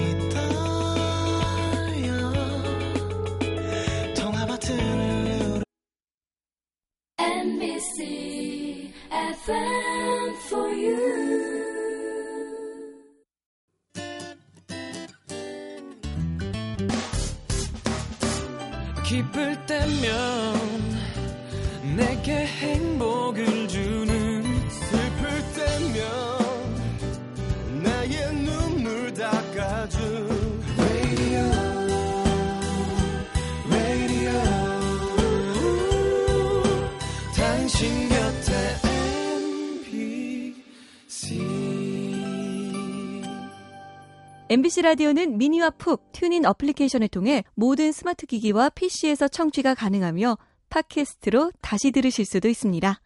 MBC 44.55 44.83
라디오는 44.83 45.37
미니와 45.37 45.71
푹 45.71 46.13
TuneIn 46.13 46.45
어플리케이션을 46.45 47.09
통해 47.09 47.43
모든 47.57 47.91
스마트 47.91 48.25
기기와 48.25 48.69
PC에서 48.69 49.27
청취가 49.27 49.75
가능하며 49.75 50.39
팟캐스트로 50.71 51.51
다시 51.61 51.91
들으실 51.91 52.25
수도 52.25 52.49
있습니다. 52.49 53.01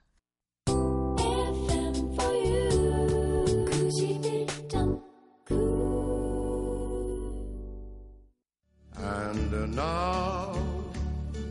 And 8.98 9.54
now 9.72 10.52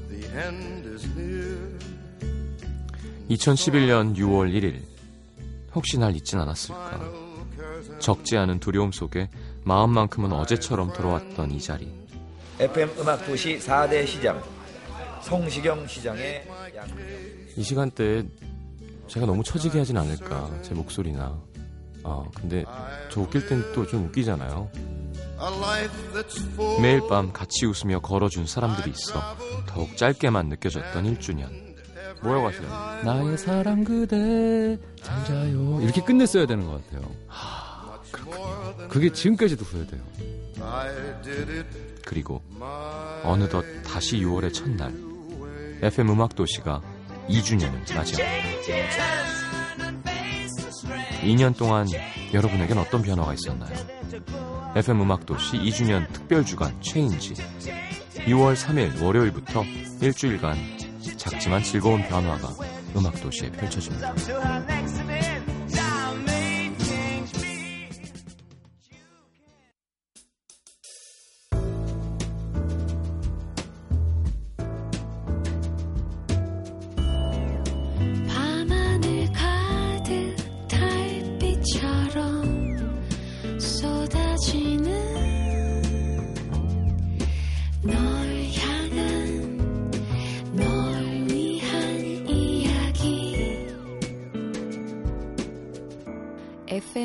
the 0.10 0.28
end 0.28 0.88
is 0.90 1.08
near. 1.18 1.80
2011년 3.32 4.16
6월 4.16 4.54
1일 4.54 4.80
혹시 5.74 5.98
날 5.98 6.16
잊진 6.16 6.38
않았을까 6.38 7.28
적지 8.00 8.38
않은 8.38 8.60
두려움 8.60 8.92
속에 8.92 9.30
마음만큼은 9.68 10.32
어제처럼 10.32 10.94
돌아왔던 10.94 11.52
이 11.52 11.62
자리 11.62 11.92
FM 12.60 12.90
음악 13.00 13.26
도시 13.26 13.58
4대 13.60 14.08
시장 14.08 14.42
성시경 15.22 15.86
시장의 15.86 16.48
이 17.58 17.62
시간대에 17.64 18.24
제가 19.08 19.26
너무 19.26 19.44
처지게 19.44 19.80
하진 19.80 19.98
않을까 19.98 20.50
제 20.62 20.74
목소리나 20.74 21.38
어, 22.04 22.26
근데 22.34 22.64
저 23.12 23.22
웃길 23.22 23.48
땐 23.48 23.62
또 23.74 23.86
좀 23.86 24.06
웃기잖아요. 24.06 24.72
매일 26.82 27.02
밤 27.10 27.34
같이 27.34 27.66
웃으며 27.66 28.00
걸어준 28.00 28.48
사람들이 28.48 28.92
있어 28.92 29.22
더욱 29.68 29.96
짧게만 29.98 30.48
느껴졌던 30.48 31.04
1주년. 31.16 31.50
뭐라고 32.24 32.48
하시나요? 32.48 33.04
나의 33.04 33.38
사랑 33.38 33.84
그대 33.84 34.78
잘 35.04 35.26
자요 35.26 35.80
이렇게 35.82 36.02
끝냈어야 36.02 36.46
되는 36.48 36.66
것 36.66 36.84
같아요. 36.86 37.12
그게 38.90 39.12
지금까지도 39.12 39.66
후회돼요. 39.66 40.02
그리고 42.06 42.42
어느덧 43.24 43.64
다시 43.84 44.18
6월의 44.18 44.54
첫날 44.54 44.94
FM 45.82 46.10
음악 46.10 46.36
도시가 46.36 46.82
2주년을 47.30 47.96
맞이합니다. 47.96 48.48
2년 51.22 51.56
동안 51.58 51.86
여러분에겐 52.34 52.78
어떤 52.78 53.02
변화가 53.02 53.34
있었나요? 53.34 53.76
FM 54.76 55.02
음악 55.02 55.26
도시 55.26 55.58
2주년 55.58 56.12
특별 56.14 56.46
주간 56.46 56.80
체인지 56.82 57.34
6월 57.34 58.56
3일 58.56 59.02
월요일부터 59.02 59.64
일주일간 60.02 60.56
작지만 61.18 61.64
즐거운 61.64 62.02
변화가 62.08 62.50
음악 62.96 63.20
도시에 63.22 63.52
펼쳐집니다. 63.52 64.14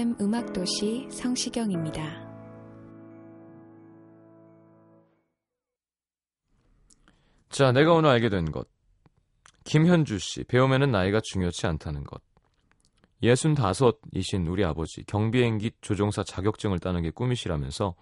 FM 0.02 0.16
음악도시 0.20 1.06
성시경입니다. 1.10 2.02
자, 7.48 7.70
내가 7.70 7.92
오늘 7.92 8.10
알게 8.10 8.28
된 8.28 8.50
것. 8.50 8.66
김현주 9.62 10.18
씨, 10.18 10.42
배우면은 10.42 10.90
나이가 10.90 11.20
중요치 11.22 11.68
않다는 11.68 12.02
것. 12.02 12.20
65이신 13.22 14.50
우리 14.50 14.64
아버지, 14.64 15.04
경비행기 15.04 15.70
조종사 15.80 16.24
자격증을 16.24 16.80
따는 16.80 17.02
게 17.02 17.10
꿈이시라면서 17.10 17.94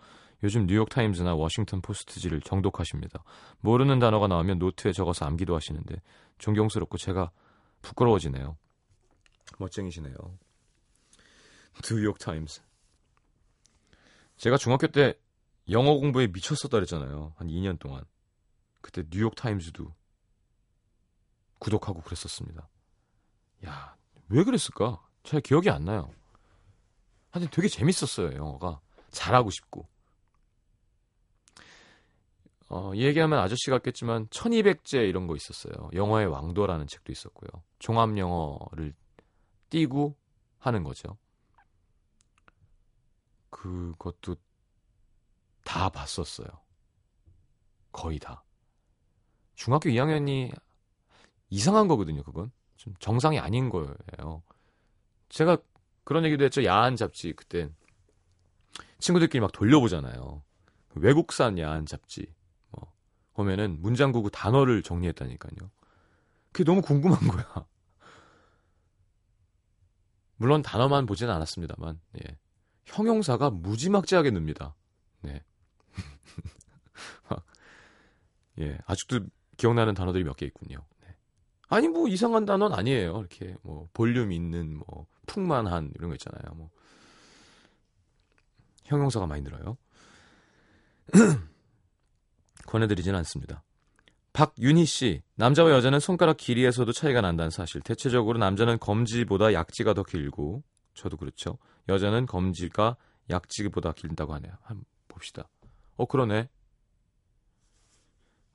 요즘 0.42 0.64
뉴욕타임즈나 0.66 1.34
워싱턴 1.34 1.82
포스트지를 1.82 2.40
정독하십니다. 2.40 3.22
모르는 3.60 3.98
단어가 3.98 4.26
나오면 4.26 4.58
노트에 4.58 4.92
적어서 4.92 5.26
암기도 5.26 5.54
하시는데 5.54 6.00
존경스럽고 6.38 6.96
제가 6.96 7.30
부끄러워지네요. 7.82 8.56
멋쟁이시네요. 9.58 10.14
뉴욕 11.82 12.18
타임즈. 12.18 12.60
제가 14.36 14.56
중학교 14.56 14.86
때 14.86 15.18
영어 15.70 15.94
공부에 15.94 16.26
미쳤었다 16.26 16.76
그랬잖아요. 16.76 17.34
한 17.36 17.48
2년 17.48 17.78
동안. 17.78 18.04
그때 18.80 19.04
뉴욕 19.10 19.34
타임즈도 19.34 19.94
구독하고 21.58 22.00
그랬었습니다. 22.00 22.68
야, 23.66 23.96
왜 24.28 24.44
그랬을까? 24.44 25.06
잘 25.22 25.40
기억이 25.40 25.68
안 25.70 25.84
나요. 25.84 26.10
하여튼 27.30 27.50
되게 27.50 27.68
재밌었어요, 27.68 28.32
영어가. 28.34 28.80
잘하고 29.10 29.50
싶고. 29.50 29.86
어, 32.68 32.94
이 32.94 33.02
얘기하면 33.04 33.40
아저씨 33.40 33.68
같겠지만 33.68 34.28
1200제 34.28 35.08
이런 35.08 35.26
거 35.26 35.34
있었어요. 35.36 35.90
영어의 35.92 36.26
왕도라는 36.28 36.86
책도 36.86 37.12
있었고요. 37.12 37.62
종합 37.80 38.16
영어를 38.16 38.94
띄고 39.70 40.16
하는 40.58 40.84
거죠. 40.84 41.18
그것도 43.60 44.36
다 45.64 45.90
봤었어요. 45.90 46.48
거의 47.92 48.18
다. 48.18 48.42
중학교 49.54 49.90
2학년이 49.90 50.50
이상한 51.50 51.86
거거든요, 51.86 52.22
그건. 52.22 52.50
좀 52.76 52.94
정상이 52.98 53.38
아닌 53.38 53.68
거예요. 53.68 54.42
제가 55.28 55.58
그런 56.04 56.24
얘기도 56.24 56.44
했죠. 56.44 56.64
야한 56.64 56.96
잡지 56.96 57.34
그때 57.34 57.68
친구들끼리 58.98 59.40
막 59.40 59.52
돌려보잖아요. 59.52 60.42
외국산 60.94 61.58
야한 61.58 61.84
잡지. 61.84 62.34
뭐 62.70 62.90
보면은 63.34 63.82
문장구구 63.82 64.30
단어를 64.30 64.82
정리했다니까요. 64.82 65.70
그게 66.52 66.64
너무 66.64 66.80
궁금한 66.80 67.20
거야. 67.28 67.66
물론 70.36 70.62
단어만 70.62 71.04
보진 71.04 71.28
않았습니다만, 71.28 72.00
예. 72.24 72.38
형용사가 72.90 73.50
무지막지하게 73.50 74.30
늡니다. 74.30 74.74
네. 75.22 75.42
예, 78.58 78.78
아직도 78.86 79.20
기억나는 79.56 79.94
단어들이 79.94 80.24
몇 80.24 80.36
개 80.36 80.46
있군요. 80.46 80.78
네. 81.02 81.14
아니 81.68 81.88
뭐 81.88 82.08
이상한 82.08 82.44
단어는 82.44 82.76
아니에요. 82.76 83.18
이렇게 83.18 83.54
뭐 83.62 83.88
볼륨 83.92 84.32
있는 84.32 84.76
뭐 84.76 85.06
풍만한 85.26 85.92
이런 85.94 86.10
거 86.10 86.14
있잖아요. 86.14 86.54
뭐 86.54 86.70
형용사가 88.84 89.26
많이 89.26 89.42
늘어요. 89.42 89.76
권해드리진 92.66 93.14
않습니다. 93.16 93.62
박윤희 94.32 94.84
씨, 94.84 95.22
남자와 95.34 95.72
여자는 95.72 95.98
손가락 95.98 96.36
길이에서도 96.36 96.90
차이가 96.92 97.20
난다는 97.20 97.50
사실. 97.50 97.80
대체적으로 97.80 98.38
남자는 98.38 98.78
검지보다 98.78 99.52
약지가 99.52 99.94
더 99.94 100.04
길고, 100.04 100.62
저도 101.00 101.16
그렇죠. 101.16 101.56
여자는 101.88 102.26
검지가 102.26 102.96
약지보다 103.30 103.92
길다고 103.92 104.34
하네요. 104.34 104.52
한번 104.62 104.84
봅시다. 105.08 105.48
어, 105.96 106.04
그러네. 106.04 106.50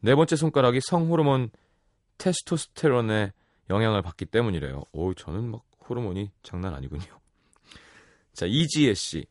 네 0.01 0.15
번째 0.15 0.35
손가락이 0.35 0.79
성호르몬 0.81 1.49
테스토스테론의 2.19 3.33
영향을 3.71 4.03
받기 4.03 4.25
때문이래요. 4.27 4.83
오, 4.91 5.15
저는 5.15 5.49
막 5.49 5.65
호르몬이 5.89 6.31
장난 6.43 6.75
아니군요. 6.75 7.03
자, 8.33 8.45
이지혜 8.45 8.93
씨. 8.93 9.25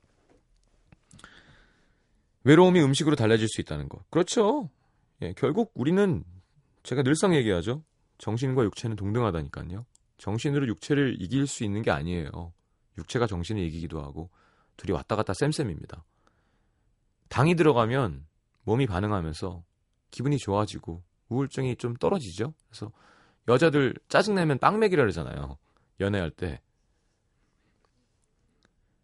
외로움이 2.42 2.82
음식으로 2.82 3.14
달라질 3.14 3.46
수 3.48 3.60
있다는 3.60 3.88
거. 3.88 4.02
그렇죠. 4.10 4.70
예, 5.22 5.32
결국 5.34 5.70
우리는 5.74 6.24
제가 6.82 7.04
늘상 7.04 7.32
얘기하죠. 7.36 7.84
정신과 8.18 8.64
육체는 8.64 8.96
동등하다니까요. 8.96 9.86
정신으로 10.18 10.66
육체를 10.66 11.16
이길 11.20 11.46
수 11.46 11.62
있는 11.62 11.82
게 11.82 11.92
아니에요. 11.92 12.52
육체가 12.98 13.26
정신을 13.26 13.62
이기기도 13.62 14.02
하고 14.02 14.30
둘이 14.76 14.92
왔다 14.92 15.16
갔다 15.16 15.34
쌤쌤입니다. 15.34 16.04
당이 17.28 17.54
들어가면 17.56 18.26
몸이 18.64 18.86
반응하면서 18.86 19.64
기분이 20.10 20.38
좋아지고 20.38 21.02
우울증이 21.28 21.76
좀 21.76 21.94
떨어지죠. 21.94 22.54
그래서 22.68 22.92
여자들 23.48 23.94
짜증내면 24.08 24.58
빵맥이라 24.58 25.02
그러잖아요. 25.02 25.58
연애할 26.00 26.30
때. 26.30 26.60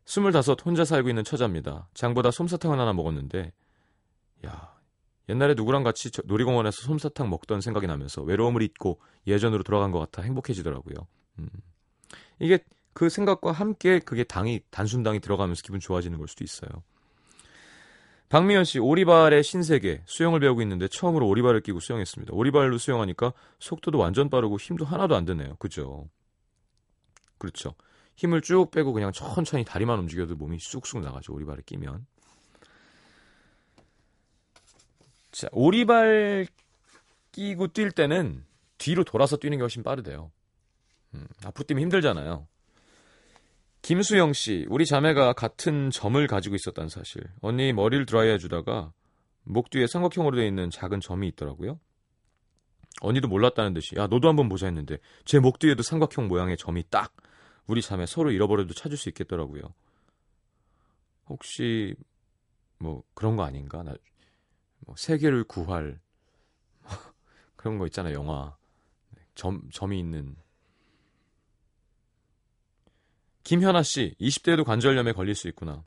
스물다섯 0.04 0.64
혼자 0.66 0.84
살고 0.84 1.08
있는 1.08 1.22
처자입니다. 1.24 1.88
장보다 1.94 2.30
솜사탕을 2.30 2.78
하나 2.78 2.92
먹었는데 2.92 3.52
야 4.46 4.76
옛날에 5.28 5.54
누구랑 5.54 5.84
같이 5.84 6.10
저- 6.10 6.22
놀이공원에서 6.24 6.82
솜사탕 6.82 7.30
먹던 7.30 7.60
생각이 7.60 7.86
나면서 7.86 8.22
외로움을 8.22 8.62
잊고 8.62 9.00
예전으로 9.26 9.62
돌아간 9.62 9.92
것 9.92 10.00
같아 10.00 10.22
행복해지더라고요. 10.22 11.06
음. 11.38 11.48
이게 12.40 12.58
그 12.92 13.08
생각과 13.08 13.52
함께 13.52 13.98
그게 14.00 14.24
당이 14.24 14.60
단순당이 14.70 15.20
들어가면서 15.20 15.62
기분 15.62 15.80
좋아지는 15.80 16.18
걸 16.18 16.28
수도 16.28 16.44
있어요. 16.44 16.70
박미연 18.30 18.64
씨 18.64 18.78
오리발의 18.78 19.42
신세계 19.42 20.02
수영을 20.06 20.38
배우고 20.38 20.62
있는데 20.62 20.86
처음으로 20.86 21.26
오리발을 21.26 21.62
끼고 21.62 21.80
수영했습니다. 21.80 22.32
오리발로 22.32 22.78
수영하니까 22.78 23.32
속도도 23.58 23.98
완전 23.98 24.30
빠르고 24.30 24.56
힘도 24.56 24.84
하나도 24.84 25.16
안 25.16 25.24
드네요. 25.24 25.56
그죠? 25.58 26.08
그렇죠. 27.38 27.74
힘을 28.14 28.40
쭉 28.42 28.70
빼고 28.70 28.92
그냥 28.92 29.12
천천히 29.12 29.64
다리만 29.64 29.98
움직여도 29.98 30.36
몸이 30.36 30.58
쑥쑥 30.60 31.00
나가죠. 31.00 31.32
오리발을 31.32 31.64
끼면. 31.64 32.06
자, 35.32 35.48
오리발 35.52 36.46
끼고 37.32 37.68
뛸 37.68 37.90
때는 37.90 38.44
뒤로 38.78 39.04
돌아서 39.04 39.38
뛰는 39.38 39.58
게 39.58 39.62
훨씬 39.62 39.82
빠르대요. 39.82 40.30
음, 41.14 41.26
앞으로 41.44 41.66
뛰면 41.66 41.82
힘들잖아요. 41.82 42.46
김수영 43.82 44.32
씨, 44.34 44.66
우리 44.68 44.84
자매가 44.84 45.32
같은 45.32 45.90
점을 45.90 46.24
가지고 46.26 46.54
있었다는 46.54 46.88
사실. 46.88 47.22
언니 47.40 47.72
머리를 47.72 48.04
드라이해 48.06 48.38
주다가 48.38 48.92
목 49.42 49.70
뒤에 49.70 49.86
삼각형으로 49.86 50.36
되어 50.36 50.46
있는 50.46 50.70
작은 50.70 51.00
점이 51.00 51.28
있더라고요. 51.28 51.80
언니도 53.00 53.28
몰랐다는 53.28 53.72
듯이 53.72 53.96
야 53.96 54.06
너도 54.06 54.28
한번 54.28 54.48
보자 54.48 54.66
했는데 54.66 54.98
제 55.24 55.38
목 55.38 55.58
뒤에도 55.58 55.82
삼각형 55.82 56.28
모양의 56.28 56.56
점이 56.58 56.84
딱 56.90 57.14
우리 57.66 57.80
자매 57.80 58.04
서로 58.04 58.30
잃어버려도 58.30 58.74
찾을 58.74 58.96
수 58.98 59.08
있겠더라고요. 59.08 59.62
혹시 61.28 61.94
뭐 62.78 63.02
그런 63.14 63.36
거 63.36 63.44
아닌가? 63.44 63.82
나 63.82 63.94
뭐 64.86 64.94
세계를 64.96 65.44
구할 65.44 66.00
그런 67.56 67.78
거 67.78 67.86
있잖아 67.86 68.12
영화 68.12 68.56
점 69.34 69.62
점이 69.70 69.98
있는 69.98 70.34
김현아 73.44 73.82
씨 73.82 74.14
20대에도 74.20 74.64
관절염에 74.64 75.12
걸릴 75.12 75.34
수 75.34 75.48
있구나. 75.48 75.84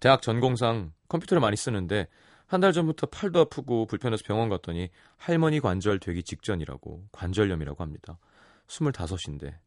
대학 0.00 0.22
전공상 0.22 0.92
컴퓨터를 1.08 1.40
많이 1.40 1.56
쓰는데 1.56 2.08
한 2.46 2.60
달 2.62 2.72
전부터 2.72 3.08
팔도 3.08 3.40
아프고 3.40 3.84
불편해서 3.86 4.22
병원 4.26 4.48
갔더니 4.48 4.88
할머니 5.18 5.60
관절 5.60 6.00
되기 6.00 6.22
직전이라고 6.22 7.08
관절염이라고 7.12 7.82
합니다. 7.82 8.18
25인데 8.68 9.58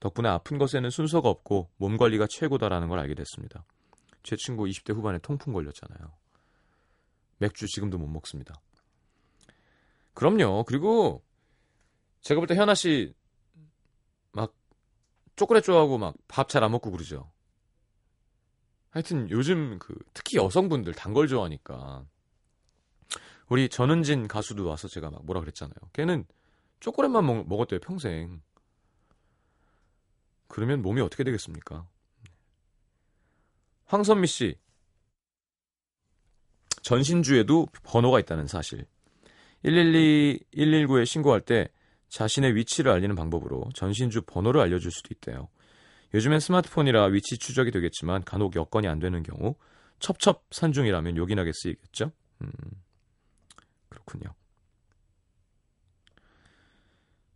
덕분에 0.00 0.28
아픈 0.30 0.56
것에는 0.56 0.88
순서가 0.88 1.28
없고 1.28 1.70
몸 1.76 1.98
관리가 1.98 2.26
최고다라는 2.30 2.88
걸 2.88 2.98
알게 2.98 3.14
됐습니다. 3.14 3.66
제 4.22 4.36
친구 4.36 4.64
20대 4.64 4.94
후반에 4.94 5.18
통풍 5.18 5.52
걸렸잖아요. 5.52 6.12
맥주 7.36 7.66
지금도 7.66 7.98
못 7.98 8.06
먹습니다. 8.06 8.54
그럼요. 10.14 10.64
그리고 10.64 11.22
제가 12.22 12.40
볼 12.40 12.46
때 12.46 12.54
현아 12.54 12.74
씨막 12.74 13.14
초콜릿 15.40 15.64
좋아하고 15.64 15.96
막 15.96 16.14
밥 16.28 16.48
잘 16.48 16.62
안 16.64 16.70
먹고 16.72 16.90
그러죠. 16.90 17.32
하여튼 18.90 19.30
요즘 19.30 19.78
그 19.78 19.94
특히 20.12 20.36
여성분들 20.36 20.92
단 20.94 21.14
걸 21.14 21.28
좋아하니까 21.28 22.04
우리 23.48 23.68
전은진 23.70 24.28
가수도 24.28 24.66
와서 24.66 24.86
제가 24.86 25.10
막 25.10 25.24
뭐라 25.24 25.40
그랬잖아요. 25.40 25.74
걔는 25.94 26.26
초콜릿만 26.80 27.24
먹, 27.24 27.48
먹었대요 27.48 27.80
평생. 27.80 28.42
그러면 30.48 30.82
몸이 30.82 31.00
어떻게 31.00 31.24
되겠습니까? 31.24 31.88
황선미 33.86 34.26
씨 34.26 34.56
전신주에도 36.82 37.66
번호가 37.82 38.20
있다는 38.20 38.46
사실. 38.46 38.86
112, 39.62 40.40
119에 40.52 41.06
신고할 41.06 41.40
때 41.40 41.68
자신의 42.10 42.54
위치를 42.54 42.92
알리는 42.92 43.14
방법으로 43.14 43.70
전신주 43.74 44.22
번호를 44.22 44.60
알려줄 44.60 44.90
수도 44.90 45.08
있대요. 45.12 45.48
요즘엔 46.12 46.40
스마트폰이라 46.40 47.06
위치 47.06 47.38
추적이 47.38 47.70
되겠지만 47.70 48.24
간혹 48.24 48.56
여건이 48.56 48.88
안 48.88 48.98
되는 48.98 49.22
경우 49.22 49.54
첩첩산중이라면 50.00 51.16
요긴하게 51.16 51.52
쓰이겠죠? 51.54 52.12
음, 52.42 52.50
그렇군요. 53.88 54.34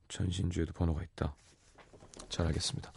전신주에도 0.08 0.72
번호가 0.72 1.02
있다. 1.02 1.34
잘 2.28 2.46
알겠습니다. 2.46 2.92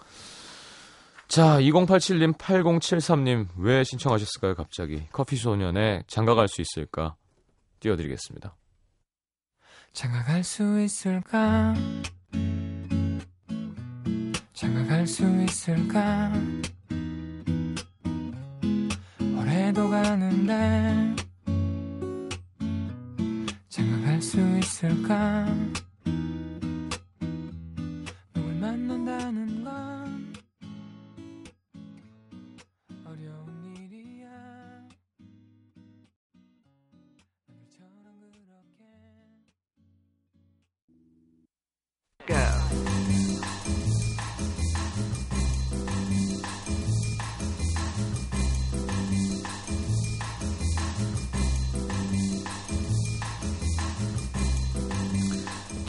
자, 1.28 1.60
2087님, 1.60 2.38
8073님, 2.38 3.48
왜 3.58 3.84
신청하셨을까요, 3.84 4.56
갑자기? 4.56 5.08
커피소년의 5.12 6.06
장가갈 6.08 6.48
수 6.48 6.62
있을까? 6.62 7.16
띄워드리겠습니다. 7.82 8.56
장가갈 9.94 10.44
수 10.44 10.80
있을까? 10.82 11.74
장가갈 14.54 15.08
수 15.08 15.24
있을까? 15.44 16.32
올해도 19.38 19.90
가는데 19.90 21.16
장가갈 23.70 24.22
수 24.22 24.40
있을까? 24.60 25.46
누굴 28.34 28.56
만난다는 28.56 29.64
건 29.64 29.87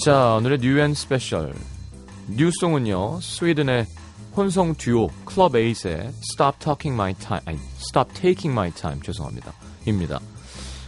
자, 0.08 0.36
오늘의 0.36 0.60
New 0.60 0.77
and 0.77 0.94
Special. 0.94 1.52
New 2.28 2.49
song은요, 2.49 3.20
스웨덴의 3.20 3.86
혼성 4.34 4.74
듀오 4.74 5.08
클럽 5.26 5.54
에잇의 5.54 6.14
Stop 6.32 6.60
Talking 6.60 6.94
My 6.94 7.12
Time, 7.12 7.42
아니, 7.44 7.58
Stop 7.76 8.14
Taking 8.14 8.52
My 8.52 8.70
Time, 8.70 9.02
죄송합니다. 9.02 9.52
입니다. 9.84 10.18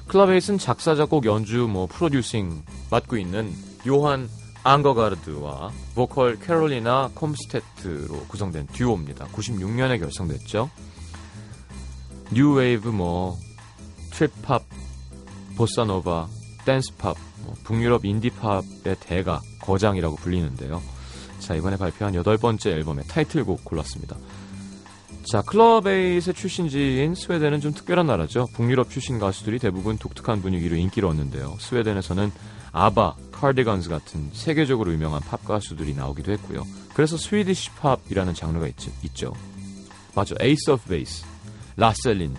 클럽 0.07 0.31
에잇은 0.31 0.57
작사, 0.57 0.95
작곡, 0.95 1.27
연주, 1.27 1.69
뭐, 1.71 1.87
프로듀싱 1.87 2.63
맡고 2.91 3.19
있는 3.19 3.53
요한 3.87 4.27
앙거가르드와 4.63 5.71
보컬 5.95 6.39
캐롤리나 6.41 7.11
콤스테트로 7.15 8.25
구성된 8.27 8.69
듀오입니다. 8.69 9.27
96년에 9.27 10.01
결성됐죠. 10.01 10.71
뉴웨이브, 12.33 12.89
뭐, 12.89 13.37
trip 14.13 14.39
hop, 14.39 14.65
보사노바, 15.59 16.40
댄스팝, 16.65 17.17
뭐 17.45 17.55
북유럽 17.65 18.05
인디팝의 18.05 18.97
대가, 19.01 19.41
거장이라고 19.61 20.17
불리는데요. 20.17 20.83
자, 21.39 21.55
이번에 21.55 21.77
발표한 21.77 22.15
여덟 22.15 22.37
번째 22.37 22.71
앨범의 22.71 23.05
타이틀곡 23.09 23.65
골랐습니다. 23.65 24.17
자, 25.31 25.43
클럽 25.43 25.99
에잇의 25.99 26.35
출신지인 26.35 27.15
스웨덴은 27.15 27.61
좀 27.61 27.73
특별한 27.73 28.07
나라죠. 28.07 28.47
북유럽 28.55 28.91
출신 28.91 29.19
가수들이 29.19 29.59
대부분 29.59 29.99
독특한 29.99 30.41
분위기로 30.43 30.77
인기를 30.77 31.09
얻는데요. 31.09 31.57
스웨덴에서는 31.61 32.33
아바, 32.73 33.17
카디건스 33.33 33.89
같은 33.89 34.31
세계적으로 34.33 34.93
유명한 34.93 35.21
팝 35.23 35.45
가수들이 35.45 35.95
나오기도 35.95 36.33
했고요. 36.33 36.65
그래서 36.95 37.17
Swedish 37.17 37.71
pop이라는 37.71 38.35
장르가 38.35 38.67
있, 38.67 38.75
있죠. 39.05 39.33
맞죠. 40.15 40.35
Ace 40.41 40.71
of 40.71 40.89
Base, 40.89 41.25
라세 41.77 41.99
린드, 41.99 42.39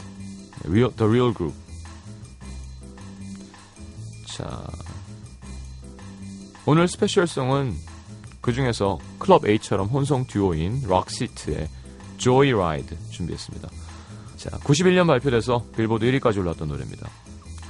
The 0.63 0.83
Real. 0.99 1.33
자, 4.35 4.65
오늘 6.65 6.87
special 6.87 7.31
song은 7.31 7.75
그 8.39 8.53
중에서 8.53 8.97
클럽 9.19 9.45
A처럼 9.45 9.87
혼성 9.87 10.25
듀오인 10.25 10.83
록세트의 10.83 11.67
Joyride 12.17 12.97
준비했습니다. 13.09 13.69
자, 14.37 14.49
91년 14.59 15.07
발표돼서 15.07 15.65
빌보드 15.75 16.05
1위까지 16.05 16.37
올랐던 16.37 16.69
노래입니다. 16.69 17.09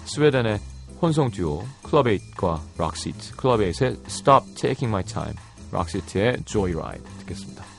스웨덴의 0.05 0.59
혼성 1.01 1.31
듀오 1.31 1.65
클럽 1.83 2.05
8과 2.05 2.61
록세트, 2.77 3.35
클럽 3.35 3.59
8의 3.59 3.99
Stop 4.05 4.53
Taking 4.53 4.87
My 4.87 5.03
Time, 5.03 5.33
록세트의 5.71 6.43
Joyride 6.45 7.03
듣겠습니다. 7.19 7.70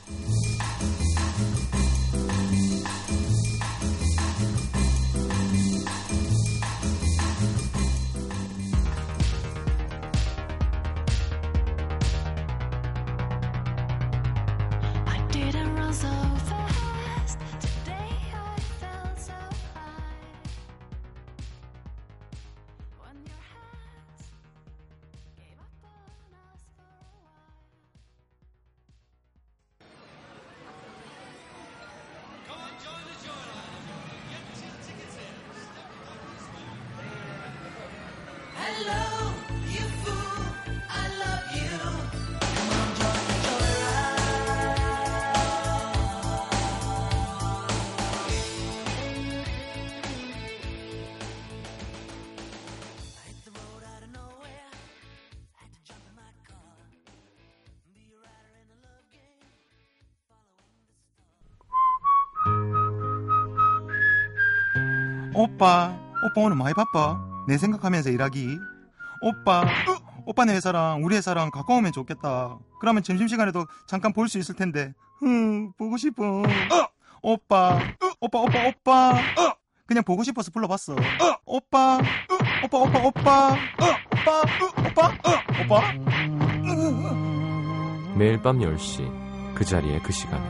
오빠, 65.47 65.93
오빠 66.25 66.41
오늘 66.41 66.55
많이 66.55 66.73
바빠. 66.73 67.19
내 67.49 67.57
생각하면서 67.57 68.09
일하기. 68.11 68.57
오빠, 69.21 69.61
어, 69.61 70.23
오빠 70.25 70.45
네 70.45 70.53
회사랑 70.55 71.03
우리 71.03 71.17
회사랑 71.17 71.51
가까우면 71.51 71.91
좋겠다. 71.91 72.57
그러면 72.79 73.03
점심시간에도 73.03 73.65
잠깐 73.85 74.13
볼 74.13 74.29
수 74.29 74.37
있을 74.39 74.55
텐데. 74.55 74.93
흥, 75.19 75.73
보고 75.73 75.97
싶어. 75.97 76.23
어, 76.43 76.43
오빠, 77.21 77.75
어, 77.75 77.79
오빠 78.21 78.39
오빠 78.39 78.67
오빠 78.67 79.23
그냥 79.85 80.03
보고 80.05 80.23
싶어서 80.23 80.49
불러봤어 80.51 80.95
오빠 81.45 81.99
오빠 82.63 82.77
오빠 82.79 82.99
오빠 82.99 83.57
오빠 83.81 84.41
오빠 84.87 85.11
오빠 85.61 85.93
매일 88.15 88.41
밤 88.41 88.59
10시 88.59 89.53
그 89.55 89.63
자리에 89.65 89.99
그 89.99 90.11
시간에 90.13 90.43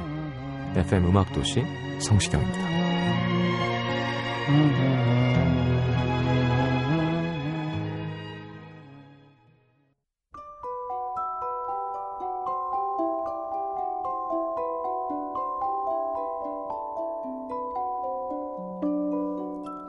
FM 0.82 1.06
음악도시 1.08 1.64
성시경입니다. 2.00 2.60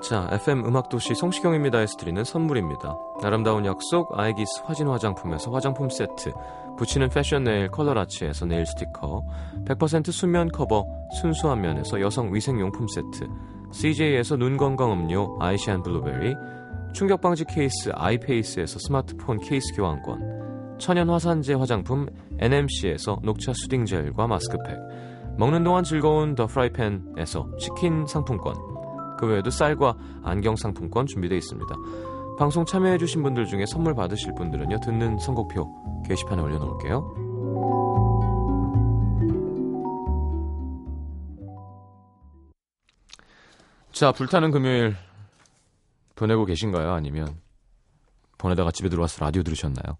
자, 0.04 0.28
FM 0.30 0.64
음악도시 0.66 1.16
성시경입니다에서 1.16 1.96
드리는 1.96 2.22
선물입니다. 2.22 2.96
아름다운 3.24 3.66
약속 3.66 4.16
아이기스 4.16 4.62
화진 4.64 4.86
화장품에서 4.86 5.50
화장품 5.50 5.88
세트, 5.90 6.32
붙이는 6.76 7.08
패션 7.08 7.42
네일 7.42 7.72
컬러라치에서 7.72 8.46
네일 8.46 8.66
스티커, 8.66 9.24
100% 9.64 10.12
순면 10.12 10.48
커버 10.52 10.86
순수한 11.20 11.62
면에서 11.62 12.00
여성 12.00 12.32
위생용품 12.32 12.86
세트, 12.86 13.28
CJ에서 13.74 14.36
눈 14.36 14.56
건강 14.56 14.92
음료 14.92 15.36
아이시안 15.40 15.82
블루베리, 15.82 16.36
충격 16.92 17.20
방지 17.20 17.44
케이스 17.44 17.90
아이페이스에서 17.92 18.78
스마트폰 18.78 19.40
케이스 19.40 19.74
교환권, 19.74 20.78
천연 20.78 21.10
화산재 21.10 21.54
화장품 21.54 22.06
NMC에서 22.38 23.18
녹차 23.24 23.52
soothing 23.52 23.84
젤과 23.84 24.28
마스크팩, 24.28 24.78
먹는 25.38 25.64
동안 25.64 25.82
즐거운 25.82 26.36
더 26.36 26.46
프라이팬에서 26.46 27.56
치킨 27.58 28.06
상품권, 28.06 28.54
그 29.18 29.26
외에도 29.26 29.50
쌀과 29.50 29.96
안경 30.22 30.54
상품권 30.54 31.06
준비되어 31.06 31.36
있습니다. 31.36 31.74
방송 32.38 32.64
참여해주신 32.64 33.24
분들 33.24 33.46
중에 33.46 33.66
선물 33.66 33.94
받으실 33.94 34.34
분들은요, 34.36 34.78
듣는 34.84 35.18
선곡표 35.18 36.02
게시판에 36.06 36.40
올려놓을게요. 36.40 37.23
자, 43.94 44.10
불타는 44.10 44.50
금요일 44.50 44.96
보내고 46.16 46.46
계신가요? 46.46 46.92
아니면 46.92 47.40
보내다가 48.38 48.72
집에 48.72 48.88
들어와서 48.88 49.24
라디오 49.24 49.44
들으셨나요? 49.44 49.98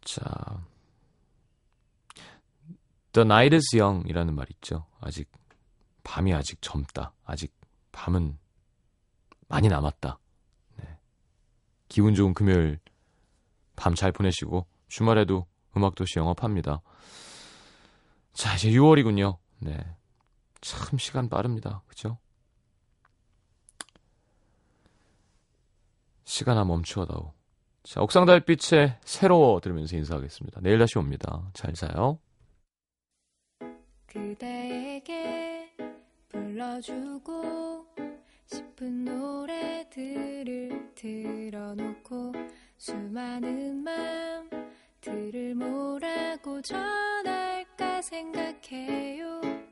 자, 0.00 0.24
The 3.12 3.24
night 3.24 3.54
is 3.54 3.76
young 3.76 4.04
이라는 4.10 4.34
말 4.34 4.46
있죠. 4.50 4.84
아직 5.00 5.30
밤이 6.02 6.34
아직 6.34 6.60
젊다. 6.60 7.12
아직 7.24 7.54
밤은 7.92 8.36
많이 9.46 9.68
남았다. 9.68 10.18
네. 10.78 10.98
기분 11.88 12.16
좋은 12.16 12.34
금요일 12.34 12.80
밤 13.76 13.94
잘 13.94 14.10
보내시고 14.10 14.66
주말에도 14.88 15.46
음악도시 15.76 16.18
영업합니다. 16.18 16.80
자, 18.32 18.56
이제 18.56 18.70
6월이군요. 18.70 19.38
네. 19.60 19.96
참 20.64 20.98
시간 20.98 21.28
빠릅니다. 21.28 21.82
그죠? 21.86 22.16
시간아 26.24 26.64
멈추어다오. 26.64 27.34
자, 27.82 28.00
옥상 28.00 28.24
달빛에 28.24 28.98
새로워 29.04 29.60
들으면서 29.60 29.94
인사하겠습니다. 29.94 30.62
내일 30.62 30.78
다시 30.78 30.98
옵니다. 30.98 31.50
잘 31.52 31.74
자요. 31.74 32.18
그대에게 34.06 35.70
불러주고 36.30 37.86
싶은 38.46 39.04
노래들을 39.04 40.94
들어놓고 40.94 42.32
수많은 42.78 43.84
맘들을 43.84 45.56
뭐라고 45.56 46.62
전할까 46.62 48.00
생각해요 48.00 49.63